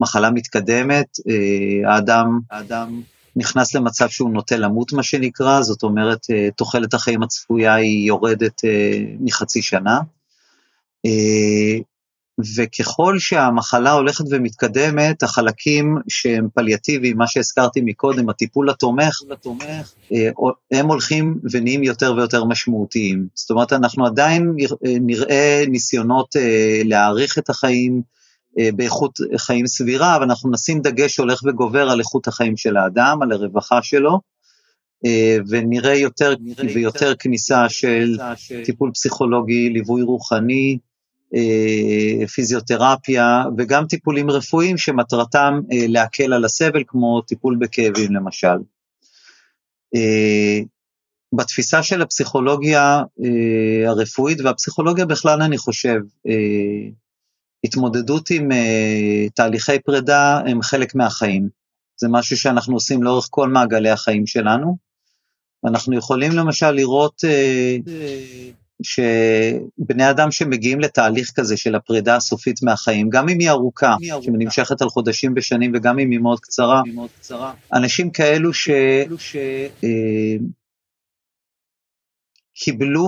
מחלה 0.00 0.30
מתקדמת, 0.30 1.06
האדם, 1.86 2.40
האדם 2.50 3.02
נכנס 3.36 3.74
למצב 3.74 4.08
שהוא 4.08 4.30
נוטה 4.30 4.56
למות, 4.56 4.92
מה 4.92 5.02
שנקרא, 5.02 5.62
זאת 5.62 5.82
אומרת, 5.82 6.26
תוחלת 6.56 6.94
החיים 6.94 7.22
הצפויה 7.22 7.74
היא 7.74 8.06
יורדת 8.06 8.60
מחצי 9.20 9.62
שנה. 9.62 10.00
אה, 12.40 12.44
וככל 12.56 13.18
שהמחלה 13.18 13.92
הולכת 13.92 14.24
ומתקדמת, 14.30 15.22
החלקים 15.22 15.96
שהם 16.08 16.48
פליאטיביים, 16.54 17.18
מה 17.18 17.26
שהזכרתי 17.26 17.80
מקודם, 17.84 18.28
הטיפול 18.28 18.70
התומך, 18.70 19.20
אה, 20.12 20.30
הם 20.72 20.86
הולכים 20.86 21.38
ונהיים 21.52 21.82
יותר 21.82 22.14
ויותר 22.16 22.44
משמעותיים. 22.44 23.26
זאת 23.34 23.50
אומרת, 23.50 23.72
אנחנו 23.72 24.06
עדיין 24.06 24.52
נראה 24.82 25.64
ניסיונות 25.68 26.36
אה, 26.36 26.80
להאריך 26.84 27.38
את 27.38 27.50
החיים 27.50 28.02
אה, 28.58 28.68
באיכות 28.76 29.18
חיים 29.36 29.66
סבירה, 29.66 30.16
אבל 30.16 30.24
אנחנו 30.24 30.50
נשים 30.50 30.80
דגש 30.80 31.16
הולך 31.16 31.40
וגובר 31.44 31.90
על 31.90 31.98
איכות 32.00 32.28
החיים 32.28 32.56
של 32.56 32.76
האדם, 32.76 33.22
על 33.22 33.32
הרווחה 33.32 33.82
שלו. 33.82 34.20
ונראה 35.48 35.94
יותר 35.94 36.34
ויותר 36.74 37.14
כניסה 37.14 37.68
של 37.68 38.16
טיפול 38.64 38.90
פסיכולוגי, 38.94 39.70
ליווי 39.70 40.02
רוחני, 40.02 40.78
אה, 40.78 40.85
פיזיותרפיה 42.34 43.44
וגם 43.58 43.86
טיפולים 43.86 44.30
רפואיים 44.30 44.78
שמטרתם 44.78 45.60
אה, 45.72 45.86
להקל 45.88 46.32
על 46.32 46.44
הסבל 46.44 46.82
כמו 46.86 47.20
טיפול 47.20 47.56
בכאבים 47.60 48.14
למשל. 48.14 48.56
אה, 49.94 50.60
בתפיסה 51.34 51.82
של 51.82 52.02
הפסיכולוגיה 52.02 53.02
הרפואית 53.86 54.40
והפסיכולוגיה 54.40 55.06
בכלל 55.06 55.42
אני 55.42 55.58
חושב, 55.58 56.00
התמודדות 57.64 58.30
עם 58.30 58.48
תהליכי 59.34 59.78
פרידה 59.78 60.40
הם 60.46 60.62
חלק 60.62 60.94
מהחיים. 60.94 61.48
זה 62.00 62.08
משהו 62.10 62.36
שאנחנו 62.36 62.74
עושים 62.74 63.02
לאורך 63.02 63.26
כל 63.30 63.48
מעגלי 63.48 63.90
החיים 63.90 64.26
שלנו. 64.26 64.76
אנחנו 65.66 65.96
יכולים 65.96 66.32
למשל 66.32 66.70
לראות 66.70 67.20
שבני 68.82 70.10
אדם 70.10 70.30
שמגיעים 70.30 70.80
לתהליך 70.80 71.32
כזה 71.34 71.56
של 71.56 71.74
הפרידה 71.74 72.16
הסופית 72.16 72.62
מהחיים, 72.62 73.10
גם 73.10 73.28
אם 73.28 73.38
היא 73.38 73.50
ארוכה, 73.50 73.94
שנמשכת 74.22 74.82
על 74.82 74.88
חודשים 74.88 75.32
ושנים 75.36 75.72
וגם 75.74 75.98
אם 75.98 76.10
היא 76.10 76.18
מאוד 76.18 76.40
קצרה, 76.40 76.82
אנשים 77.72 78.10
כאלו 78.10 78.52
ש... 78.52 78.70
אה, 79.84 80.36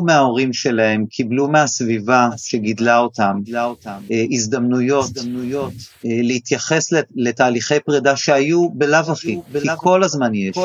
מההורים 0.06 0.52
שלהם, 0.52 1.06
קיבלו 1.06 1.48
מהסביבה 1.48 2.28
שגידלה 2.36 2.98
אותם, 2.98 3.40
אה, 4.10 4.24
הזדמנויות, 4.30 5.10
אה, 6.04 6.10
להתייחס 6.22 6.92
לתהליכי 7.16 7.80
פרידה 7.80 8.16
שהיו 8.16 8.70
בלאו 8.70 9.12
הכי, 9.12 9.38
כי 9.62 9.68
כל 9.76 10.02
הזמן 10.02 10.34
יש. 10.34 10.56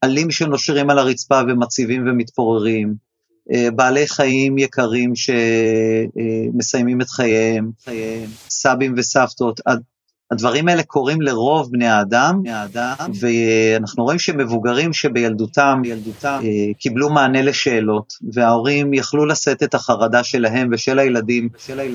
עלים 0.00 0.30
שנושרים 0.30 0.90
על 0.90 0.98
הרצפה 0.98 1.40
ומציבים 1.48 2.04
ומתפוררים, 2.06 3.07
בעלי 3.74 4.08
חיים 4.08 4.58
יקרים 4.58 5.12
שמסיימים 5.16 7.00
את 7.00 7.08
חייהם, 7.08 7.70
חייהם, 7.84 8.30
סבים 8.50 8.94
וסבתות, 8.96 9.60
הדברים 10.30 10.68
האלה 10.68 10.82
קורים 10.82 11.22
לרוב 11.22 11.72
בני 11.72 11.86
האדם, 11.86 12.42
ואנחנו 13.20 14.04
רואים 14.04 14.18
שמבוגרים 14.18 14.92
שבילדותם 14.92 15.82
ילדותם, 15.84 16.40
אה, 16.44 16.74
קיבלו 16.78 17.10
מענה 17.10 17.42
לשאלות, 17.42 18.12
וההורים 18.32 18.94
יכלו 18.94 19.26
לשאת 19.26 19.62
את 19.62 19.74
החרדה 19.74 20.24
שלהם 20.24 20.68
ושל 20.72 20.98
הילדים 20.98 21.48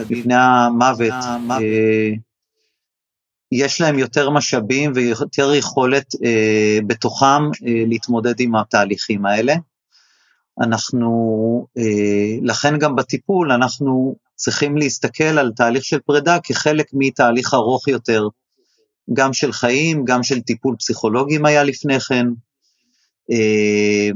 לפני 0.09 0.35
המוות. 0.35 1.13
אה, 1.51 2.09
יש 3.51 3.81
להם 3.81 3.99
יותר 3.99 4.29
משאבים 4.29 4.91
ויותר 4.95 5.53
יכולת 5.53 6.15
בתוכם 6.87 7.41
להתמודד 7.61 8.39
עם 8.39 8.55
התהליכים 8.55 9.25
האלה. 9.25 9.53
אנחנו, 10.61 11.67
אה, 11.77 12.37
לכן 12.41 12.77
גם 12.77 12.95
בטיפול 12.95 13.51
אנחנו 13.51 14.15
צריכים 14.35 14.77
להסתכל 14.77 15.23
על 15.23 15.51
תהליך 15.55 15.83
של 15.83 15.99
פרידה 15.99 16.37
כחלק 16.43 16.85
מתהליך 16.93 17.53
ארוך 17.53 17.87
יותר, 17.87 18.27
גם 19.13 19.33
של 19.33 19.51
חיים, 19.51 20.05
גם 20.05 20.23
של 20.23 20.41
טיפול 20.41 20.75
פסיכולוגי 20.79 21.37
אם 21.37 21.45
היה 21.45 21.63
לפני 21.63 21.99
כן. 21.99 22.27
אה, 23.31 24.09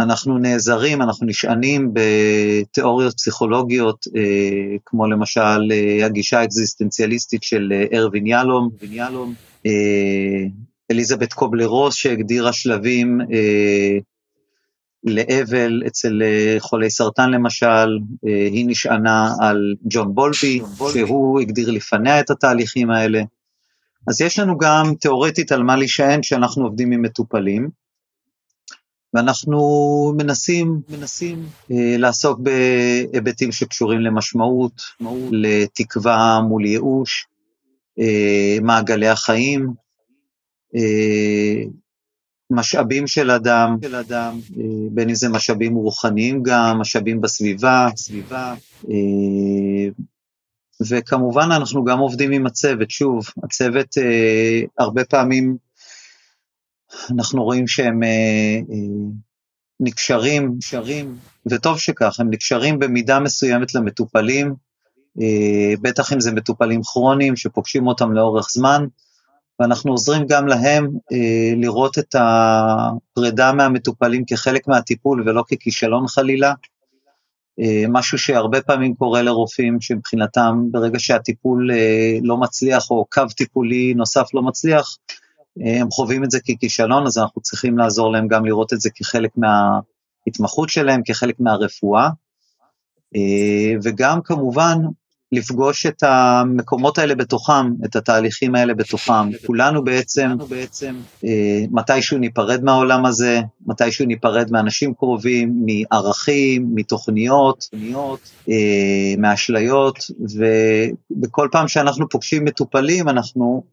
אנחנו 0.00 0.38
נעזרים, 0.38 1.02
אנחנו 1.02 1.26
נשענים 1.26 1.92
בתיאוריות 1.92 3.14
פסיכולוגיות, 3.14 4.06
אה, 4.16 4.76
כמו 4.86 5.06
למשל 5.06 5.72
הגישה 6.04 6.40
האקזיסטנציאליסטית 6.40 7.42
של 7.42 7.72
ארווין 7.94 8.26
יהלום, 8.26 8.68
אליזבת 10.90 11.32
קובלרוס 11.32 11.94
שהגדירה 11.94 12.52
שלבים 12.52 13.18
לאבל 15.04 15.82
אצל 15.86 16.22
אה, 16.22 16.56
חולי 16.58 16.90
סרטן 16.90 17.30
למשל, 17.30 17.98
אה, 18.26 18.46
היא 18.52 18.66
נשענה 18.68 19.34
על 19.40 19.74
ג'ון 19.84 20.14
בולבי, 20.14 20.60
שהוא 20.92 21.40
הגדיר 21.40 21.70
לפניה 21.70 22.20
את 22.20 22.30
התהליכים 22.30 22.90
האלה. 22.90 23.22
אז 24.08 24.20
יש 24.20 24.38
לנו 24.38 24.58
גם 24.58 24.94
תיאורטית 25.00 25.52
על 25.52 25.62
מה 25.62 25.76
להישען 25.76 26.20
כשאנחנו 26.20 26.64
עובדים 26.64 26.92
עם 26.92 27.02
מטופלים, 27.02 27.68
ואנחנו 29.14 29.58
מנסים, 30.16 30.80
מנסים. 30.88 31.46
אה, 31.70 31.96
לעסוק 31.98 32.40
בהיבטים 32.40 33.52
שקשורים 33.52 34.00
למשמעות, 34.00 34.82
לתקווה 35.30 36.40
מול 36.48 36.66
ייאוש, 36.66 37.26
מעגלי 38.62 39.08
החיים, 39.08 39.74
משאבים 42.50 43.06
של 43.06 43.30
אדם, 43.30 43.76
של 43.82 43.94
אדם, 43.94 44.40
בין 44.90 45.08
אם 45.08 45.14
זה 45.14 45.28
משאבים 45.28 45.74
רוחניים 45.74 46.42
גם, 46.42 46.78
משאבים 46.80 47.20
בסביבה, 47.20 47.88
סביבה, 47.96 48.54
וכמובן 50.88 51.48
אנחנו 51.52 51.84
גם 51.84 51.98
עובדים 51.98 52.32
עם 52.32 52.46
הצוות, 52.46 52.90
שוב, 52.90 53.24
הצוות 53.44 53.88
הרבה 54.78 55.04
פעמים 55.04 55.56
אנחנו 57.10 57.44
רואים 57.44 57.66
שהם 57.66 58.00
נקשרים, 59.80 60.52
נקשרים, 60.56 61.16
וטוב 61.46 61.78
שכך, 61.78 62.20
הם 62.20 62.30
נקשרים 62.30 62.78
במידה 62.78 63.20
מסוימת 63.20 63.74
למטופלים, 63.74 64.54
אה, 65.20 65.74
בטח 65.80 66.12
אם 66.12 66.20
זה 66.20 66.32
מטופלים 66.32 66.80
כרוניים 66.82 67.36
שפוגשים 67.36 67.86
אותם 67.86 68.12
לאורך 68.12 68.46
זמן, 68.50 68.86
ואנחנו 69.62 69.92
עוזרים 69.92 70.26
גם 70.26 70.46
להם 70.46 70.88
אה, 71.12 71.52
לראות 71.56 71.98
את 71.98 72.14
הפרידה 72.18 73.52
מהמטופלים 73.52 74.24
כחלק 74.26 74.68
מהטיפול 74.68 75.28
ולא 75.28 75.44
ככישלון 75.50 76.06
חלילה, 76.06 76.52
אה, 77.60 77.84
משהו 77.88 78.18
שהרבה 78.18 78.62
פעמים 78.62 78.94
קורה 78.94 79.22
לרופאים 79.22 79.80
שמבחינתם 79.80 80.64
ברגע 80.70 80.98
שהטיפול 80.98 81.70
לא 82.22 82.36
מצליח 82.36 82.90
או 82.90 83.06
קו 83.12 83.22
טיפולי 83.36 83.94
נוסף 83.94 84.34
לא 84.34 84.42
מצליח, 84.42 84.96
הם 85.60 85.90
חווים 85.90 86.24
את 86.24 86.30
זה 86.30 86.38
ככישלון, 86.40 87.06
אז 87.06 87.18
אנחנו 87.18 87.40
צריכים 87.40 87.78
לעזור 87.78 88.12
להם 88.12 88.28
גם 88.28 88.44
לראות 88.44 88.72
את 88.72 88.80
זה 88.80 88.90
כחלק 88.94 89.30
מההתמחות 89.36 90.68
שלהם, 90.68 91.00
כחלק 91.04 91.40
מהרפואה, 91.40 92.08
וגם 93.82 94.20
כמובן 94.24 94.76
לפגוש 95.32 95.86
את 95.86 96.02
המקומות 96.02 96.98
האלה 96.98 97.14
בתוכם, 97.14 97.72
את 97.84 97.96
התהליכים 97.96 98.54
האלה 98.54 98.74
בתוכם. 98.74 99.32
כולנו 99.46 99.84
בעצם, 99.84 100.30
בעצם 100.48 100.94
אה, 101.24 101.64
מתישהו 101.70 102.18
ניפרד 102.18 102.64
מהעולם 102.64 103.04
הזה, 103.04 103.40
מתישהו 103.66 104.06
ניפרד 104.06 104.50
מאנשים 104.50 104.94
קרובים, 104.94 105.66
מערכים, 105.66 106.70
מתוכניות, 106.74 107.68
אה, 108.48 109.14
מאשליות, 109.18 109.98
ובכל 110.20 111.48
פעם 111.52 111.68
שאנחנו 111.68 112.08
פוגשים 112.08 112.44
מטופלים, 112.44 113.08
אנחנו 113.08 113.64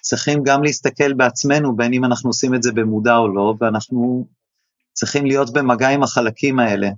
צריכים 0.00 0.42
גם 0.42 0.62
להסתכל 0.62 1.12
בעצמנו, 1.12 1.76
בין 1.76 1.92
אם 1.92 2.04
אנחנו 2.04 2.30
עושים 2.30 2.54
את 2.54 2.62
זה 2.62 2.72
במודע 2.72 3.16
או 3.16 3.28
לא, 3.28 3.54
ואנחנו 3.60 4.26
צריכים 4.92 5.26
להיות 5.26 5.52
במגע 5.52 5.88
עם 5.88 6.02
החלקים 6.02 6.58
האלה, 6.58 6.88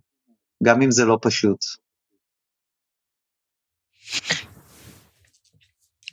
גם 0.63 0.83
אם 0.83 0.91
זה 0.91 1.05
לא 1.05 1.19
פשוט. 1.23 1.86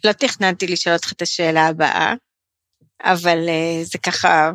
לא 0.04 0.12
תכננתי 0.12 0.68
לשאול 0.68 0.96
אותך 0.96 1.12
את 1.12 1.22
השאלה 1.22 1.68
הבאה, 1.68 2.14
אבל 3.04 3.38
uh, 3.48 3.86
זה 3.86 3.98
ככה 3.98 4.52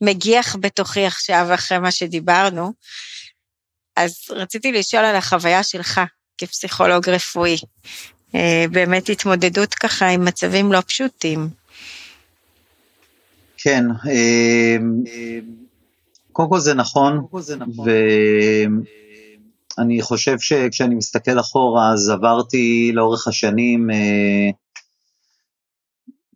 מגיח 0.00 0.56
בתוכי 0.60 1.06
עכשיו 1.06 1.46
אחרי 1.54 1.78
מה 1.78 1.90
שדיברנו. 1.90 2.72
אז 3.96 4.16
רציתי 4.30 4.72
לשאול 4.72 5.04
על 5.04 5.16
החוויה 5.16 5.62
שלך 5.62 6.00
כפסיכולוג 6.38 7.08
רפואי. 7.08 7.56
Uh, 8.32 8.36
באמת 8.70 9.08
התמודדות 9.08 9.74
ככה 9.74 10.08
עם 10.08 10.24
מצבים 10.24 10.72
לא 10.72 10.80
פשוטים. 10.86 11.48
כן, 13.64 13.84
אה, 14.08 14.76
קודם 16.32 16.48
כל 16.48 16.58
זה 16.58 16.74
נכון, 16.74 17.26
נכון. 17.56 17.88
אני 19.78 20.02
חושב 20.02 20.38
שכשאני 20.38 20.94
מסתכל 20.94 21.40
אחורה, 21.40 21.92
אז 21.92 22.08
עברתי 22.08 22.90
לאורך 22.94 23.28
השנים 23.28 23.90
אה, 23.90 24.50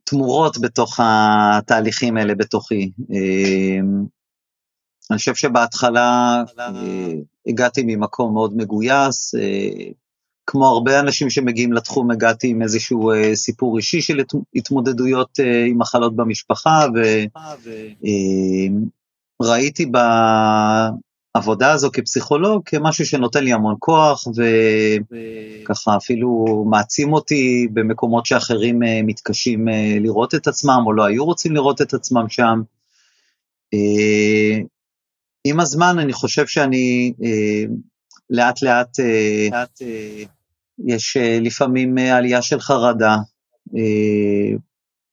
תמורות 0.05 0.59
בתוך 0.61 1.01
התהליכים 1.03 2.17
האלה 2.17 2.35
בתוכי. 2.35 2.91
אה, 3.13 3.81
אני 5.11 5.19
חושב 5.19 5.35
שבהתחלה 5.35 6.43
אה, 6.59 7.13
הגעתי 7.47 7.83
ממקום 7.87 8.35
מאוד 8.35 8.57
מגויס, 8.57 9.35
אה, 9.35 9.91
כמו 10.47 10.67
הרבה 10.67 11.01
אנשים 11.01 11.31
שמגיעים 11.31 11.73
לתחום, 11.73 12.11
הגעתי 12.11 12.49
עם 12.49 12.63
איזשהו 12.63 13.13
אה, 13.13 13.37
סיפור 13.37 13.77
אישי 13.77 14.01
של 14.01 14.21
התמודדויות 14.55 15.41
אה, 15.41 15.65
עם 15.65 15.79
מחלות 15.79 16.17
במשפחה, 16.17 16.87
וראיתי 19.43 19.85
אה, 19.85 20.89
העבודה 21.37 21.73
הזו 21.73 21.91
כפסיכולוג 21.93 22.63
כמשהו 22.65 23.07
שנותן 23.07 23.45
לי 23.45 23.53
המון 23.53 23.77
כוח 23.79 24.25
וככה 25.63 25.97
אפילו 25.97 26.65
מעצים 26.71 27.13
אותי 27.13 27.69
במקומות 27.73 28.27
שאחרים 28.27 28.83
אה, 28.83 29.01
מתקשים 29.03 29.69
אה, 29.69 29.97
לראות 30.01 30.35
את 30.35 30.47
עצמם 30.47 30.83
או 30.87 30.93
לא 30.93 31.05
היו 31.05 31.25
רוצים 31.25 31.55
לראות 31.55 31.83
את 31.83 31.95
עצמם 31.95 32.29
שם. 32.29 32.63
אה, 33.75 34.59
עם 35.45 35.61
הזמן 35.61 35.99
אני 35.99 36.13
חושב 36.13 36.47
שאני 36.47 37.13
לאט 38.31 38.63
לאט, 38.63 38.99
לאט 39.51 39.83
יש 40.87 41.17
לפעמים 41.41 41.99
עלייה 41.99 42.43
של 42.43 42.61
חרדה 42.61 43.17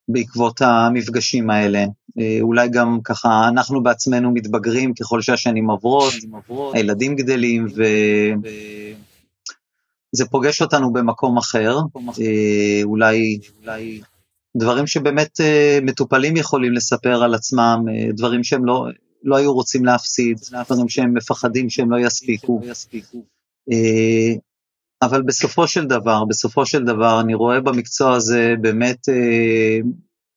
בעקבות 0.08 0.62
המפגשים 0.62 1.50
האלה. 1.50 1.84
אה, 2.18 2.38
אולי 2.40 2.68
גם 2.68 2.98
ככה 3.04 3.48
אנחנו 3.48 3.82
בעצמנו 3.82 4.30
מתבגרים 4.30 4.94
ככל 4.94 5.22
שהשנים 5.22 5.70
עוברות, 5.70 6.14
הילדים 6.74 7.16
גדלים 7.16 7.66
וזה 10.14 10.24
פוגש 10.30 10.62
אותנו 10.62 10.92
במקום 10.92 11.38
אחר, 11.38 11.78
אה, 12.20 12.80
אולי 12.82 13.38
דברים 14.56 14.86
שבאמת 14.86 15.40
אה, 15.40 15.78
מטופלים 15.82 16.36
יכולים 16.36 16.72
לספר 16.72 17.22
על 17.24 17.34
עצמם, 17.34 17.84
דברים 18.16 18.44
שהם 18.44 18.64
לא, 18.64 18.86
לא 19.22 19.36
היו 19.36 19.54
רוצים 19.54 19.84
להפסיד, 19.84 20.40
דברים 20.64 20.88
שהם 20.88 21.14
מפחדים 21.14 21.70
שהם 21.70 21.90
לא 21.90 22.06
יספיקו. 22.06 22.60
אבל 25.04 25.22
בסופו 25.22 25.68
של 25.68 25.84
דבר, 25.84 26.24
בסופו 26.24 26.66
של 26.66 26.84
דבר, 26.84 27.20
אני 27.20 27.34
רואה 27.34 27.60
במקצוע 27.60 28.14
הזה 28.14 28.54
באמת 28.60 29.08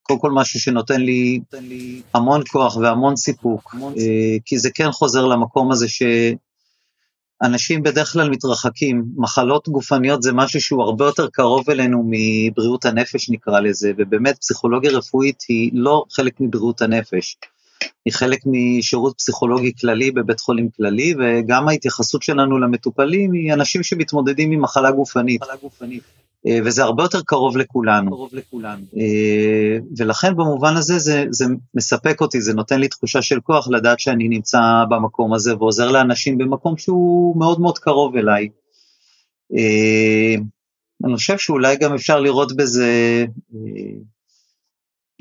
קודם 0.07 0.19
כל 0.19 0.31
משהו 0.31 0.59
שנותן 0.59 1.01
לי 1.01 1.39
המון 2.13 2.41
כוח 2.51 2.77
והמון 2.77 3.15
סיפוק, 3.15 3.75
אה, 3.97 4.37
כי 4.45 4.57
זה 4.57 4.69
כן 4.75 4.91
חוזר 4.91 5.25
למקום 5.25 5.71
הזה 5.71 5.85
שאנשים 5.89 7.83
בדרך 7.83 8.13
כלל 8.13 8.29
מתרחקים, 8.29 9.05
מחלות 9.17 9.69
גופניות 9.69 10.23
זה 10.23 10.33
משהו 10.33 10.61
שהוא 10.61 10.83
הרבה 10.83 11.05
יותר 11.05 11.27
קרוב 11.27 11.69
אלינו 11.69 12.09
מבריאות 12.09 12.85
הנפש 12.85 13.29
נקרא 13.29 13.59
לזה, 13.59 13.91
ובאמת 13.97 14.37
פסיכולוגיה 14.37 14.91
רפואית 14.91 15.43
היא 15.49 15.71
לא 15.73 16.03
חלק 16.11 16.33
מבריאות 16.39 16.81
הנפש. 16.81 17.37
היא 18.05 18.13
חלק 18.13 18.39
משירות 18.45 19.13
פסיכולוגי 19.17 19.71
כללי 19.81 20.11
בבית 20.11 20.39
חולים 20.39 20.69
כללי, 20.69 21.13
וגם 21.19 21.67
ההתייחסות 21.67 22.23
שלנו 22.23 22.59
למטופלים 22.59 23.31
היא 23.31 23.53
אנשים 23.53 23.83
שמתמודדים 23.83 24.51
עם 24.51 24.61
מחלה 24.61 24.91
גופנית. 24.91 25.41
מחלה 25.41 25.55
גופנית. 25.55 26.03
אה, 26.47 26.59
וזה 26.65 26.83
הרבה 26.83 27.03
יותר 27.03 27.21
קרוב 27.25 27.57
לכולנו. 27.57 28.11
קרוב 28.11 28.35
לכולנו. 28.35 28.83
אה, 28.97 29.77
ולכן 29.97 30.35
במובן 30.35 30.77
הזה 30.77 30.99
זה, 30.99 31.25
זה 31.29 31.45
מספק 31.73 32.21
אותי, 32.21 32.41
זה 32.41 32.53
נותן 32.53 32.79
לי 32.79 32.87
תחושה 32.87 33.21
של 33.21 33.39
כוח 33.39 33.67
לדעת 33.67 33.99
שאני 33.99 34.27
נמצא 34.27 34.59
במקום 34.89 35.33
הזה 35.33 35.57
ועוזר 35.57 35.91
לאנשים 35.91 36.37
במקום 36.37 36.77
שהוא 36.77 37.39
מאוד 37.39 37.59
מאוד 37.59 37.79
קרוב 37.79 38.15
אליי. 38.15 38.49
אה, 39.57 40.35
אני 41.05 41.15
חושב 41.15 41.37
שאולי 41.37 41.75
גם 41.77 41.93
אפשר 41.93 42.19
לראות 42.19 42.55
בזה 42.55 43.25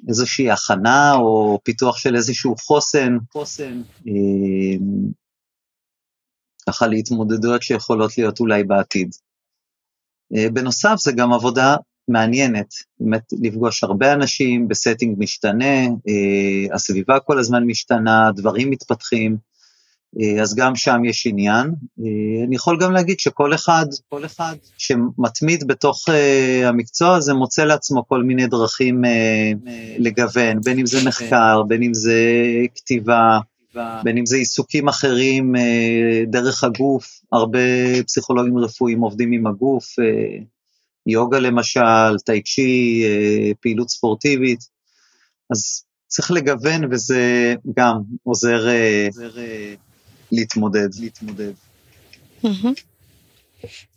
איזושהי 0.09 0.51
הכנה 0.51 1.15
או 1.15 1.59
פיתוח 1.65 1.99
של 1.99 2.17
איזשהו 2.17 2.57
חוסן, 2.57 3.17
חוסן, 3.33 3.83
ככה 6.69 6.87
להתמודדויות 6.87 7.63
שיכולות 7.63 8.19
להיות 8.19 8.41
אולי 8.41 8.65
בעתיד. 8.65 9.11
אה, 10.37 10.51
בנוסף 10.51 10.95
זה 10.99 11.13
גם 11.13 11.33
עבודה 11.33 11.77
מעניינת, 12.09 12.69
באמת 13.01 13.23
לפגוש 13.43 13.85
הרבה 13.85 14.13
אנשים 14.13 14.69
בסטינג 14.69 15.17
משתנה, 15.19 15.85
אה, 16.09 16.75
הסביבה 16.75 17.21
כל 17.21 17.39
הזמן 17.39 17.65
משתנה, 17.65 18.31
דברים 18.37 18.71
מתפתחים, 18.71 19.33
אה, 19.33 19.39
אז 20.43 20.55
גם 20.55 20.77
שם 20.77 21.05
יש 21.05 21.27
עניין. 21.27 21.73
אני 22.47 22.57
יכול 22.57 22.79
גם 22.81 22.93
להגיד 22.93 23.21
שכל 23.21 23.55
אחד, 23.55 23.87
כל 24.09 24.25
אחד. 24.25 24.55
שמתמיד 24.79 25.67
בתוך 25.67 26.09
המקצוע 26.65 27.15
הזה 27.17 27.35
מוצא 27.35 27.65
לעצמו 27.65 28.09
כל 28.09 28.23
מיני 28.23 28.47
דרכים 28.47 29.03
לגוון, 29.99 30.61
בין 30.65 30.79
אם 30.79 30.87
זה 30.87 31.09
מחקר, 31.09 31.63
בין 31.63 31.83
אם 31.83 31.95
זה 31.95 32.15
כתיבה, 32.75 33.39
בין 34.05 34.19
אם 34.19 34.27
זה 34.27 34.37
עיסוקים 34.37 34.89
אחרים 34.89 35.57
אה, 35.57 36.23
דרך 36.27 36.65
הגוף, 36.65 37.21
הרבה 37.33 37.59
פסיכולוגים 38.07 38.59
רפואיים 38.59 39.01
עובדים 39.01 39.33
עם 39.33 39.47
הגוף, 39.47 39.99
אה, 39.99 40.39
יוגה 41.07 41.39
למשל, 41.39 42.19
טאי 42.25 42.43
צ'י, 42.43 43.03
אה, 43.05 43.51
פעילות 43.61 43.91
ספורטיבית, 43.91 44.61
אז 45.51 45.85
צריך 46.07 46.31
לגוון 46.31 46.93
וזה 46.93 47.55
גם 47.77 47.99
עוזר, 48.23 48.67
עוזר 49.07 49.41
להתמודד, 50.33 50.89
להתמודד. 51.01 51.53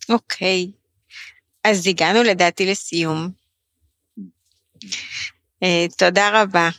אוקיי, 0.09 0.71
okay. 0.71 0.80
אז 1.63 1.88
הגענו 1.88 2.23
לדעתי 2.23 2.65
לסיום. 2.71 3.30
אה, 5.63 5.86
תודה 5.97 6.41
רבה, 6.41 6.69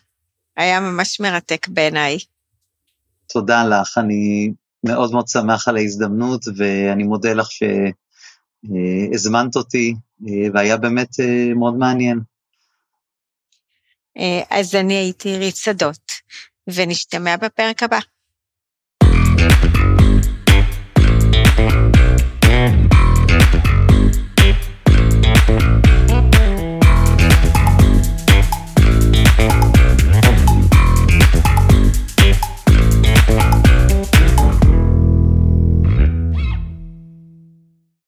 היה 0.57 0.80
ממש 0.80 1.20
מרתק 1.20 1.68
בעיניי. 1.68 2.18
תודה 3.26 3.64
לך, 3.64 3.98
אני 3.98 4.53
מאוד 4.84 5.12
מאוד 5.12 5.28
שמח 5.28 5.68
על 5.68 5.76
ההזדמנות, 5.76 6.44
ואני 6.57 7.05
מודה 7.05 7.34
לך 7.34 7.48
שהזמנת 9.12 9.57
אותי, 9.57 9.94
והיה 10.55 10.76
באמת 10.76 11.09
מאוד 11.57 11.74
מעניין. 11.74 12.20
אז 14.51 14.74
אני 14.74 14.94
הייתי 14.94 15.28
עירית 15.28 15.57
שדות, 15.57 16.12
ונשתמע 16.66 17.36
בפרק 17.36 17.82
הבא. 17.82 17.98
Thank 19.41 19.74
you. 19.74 19.80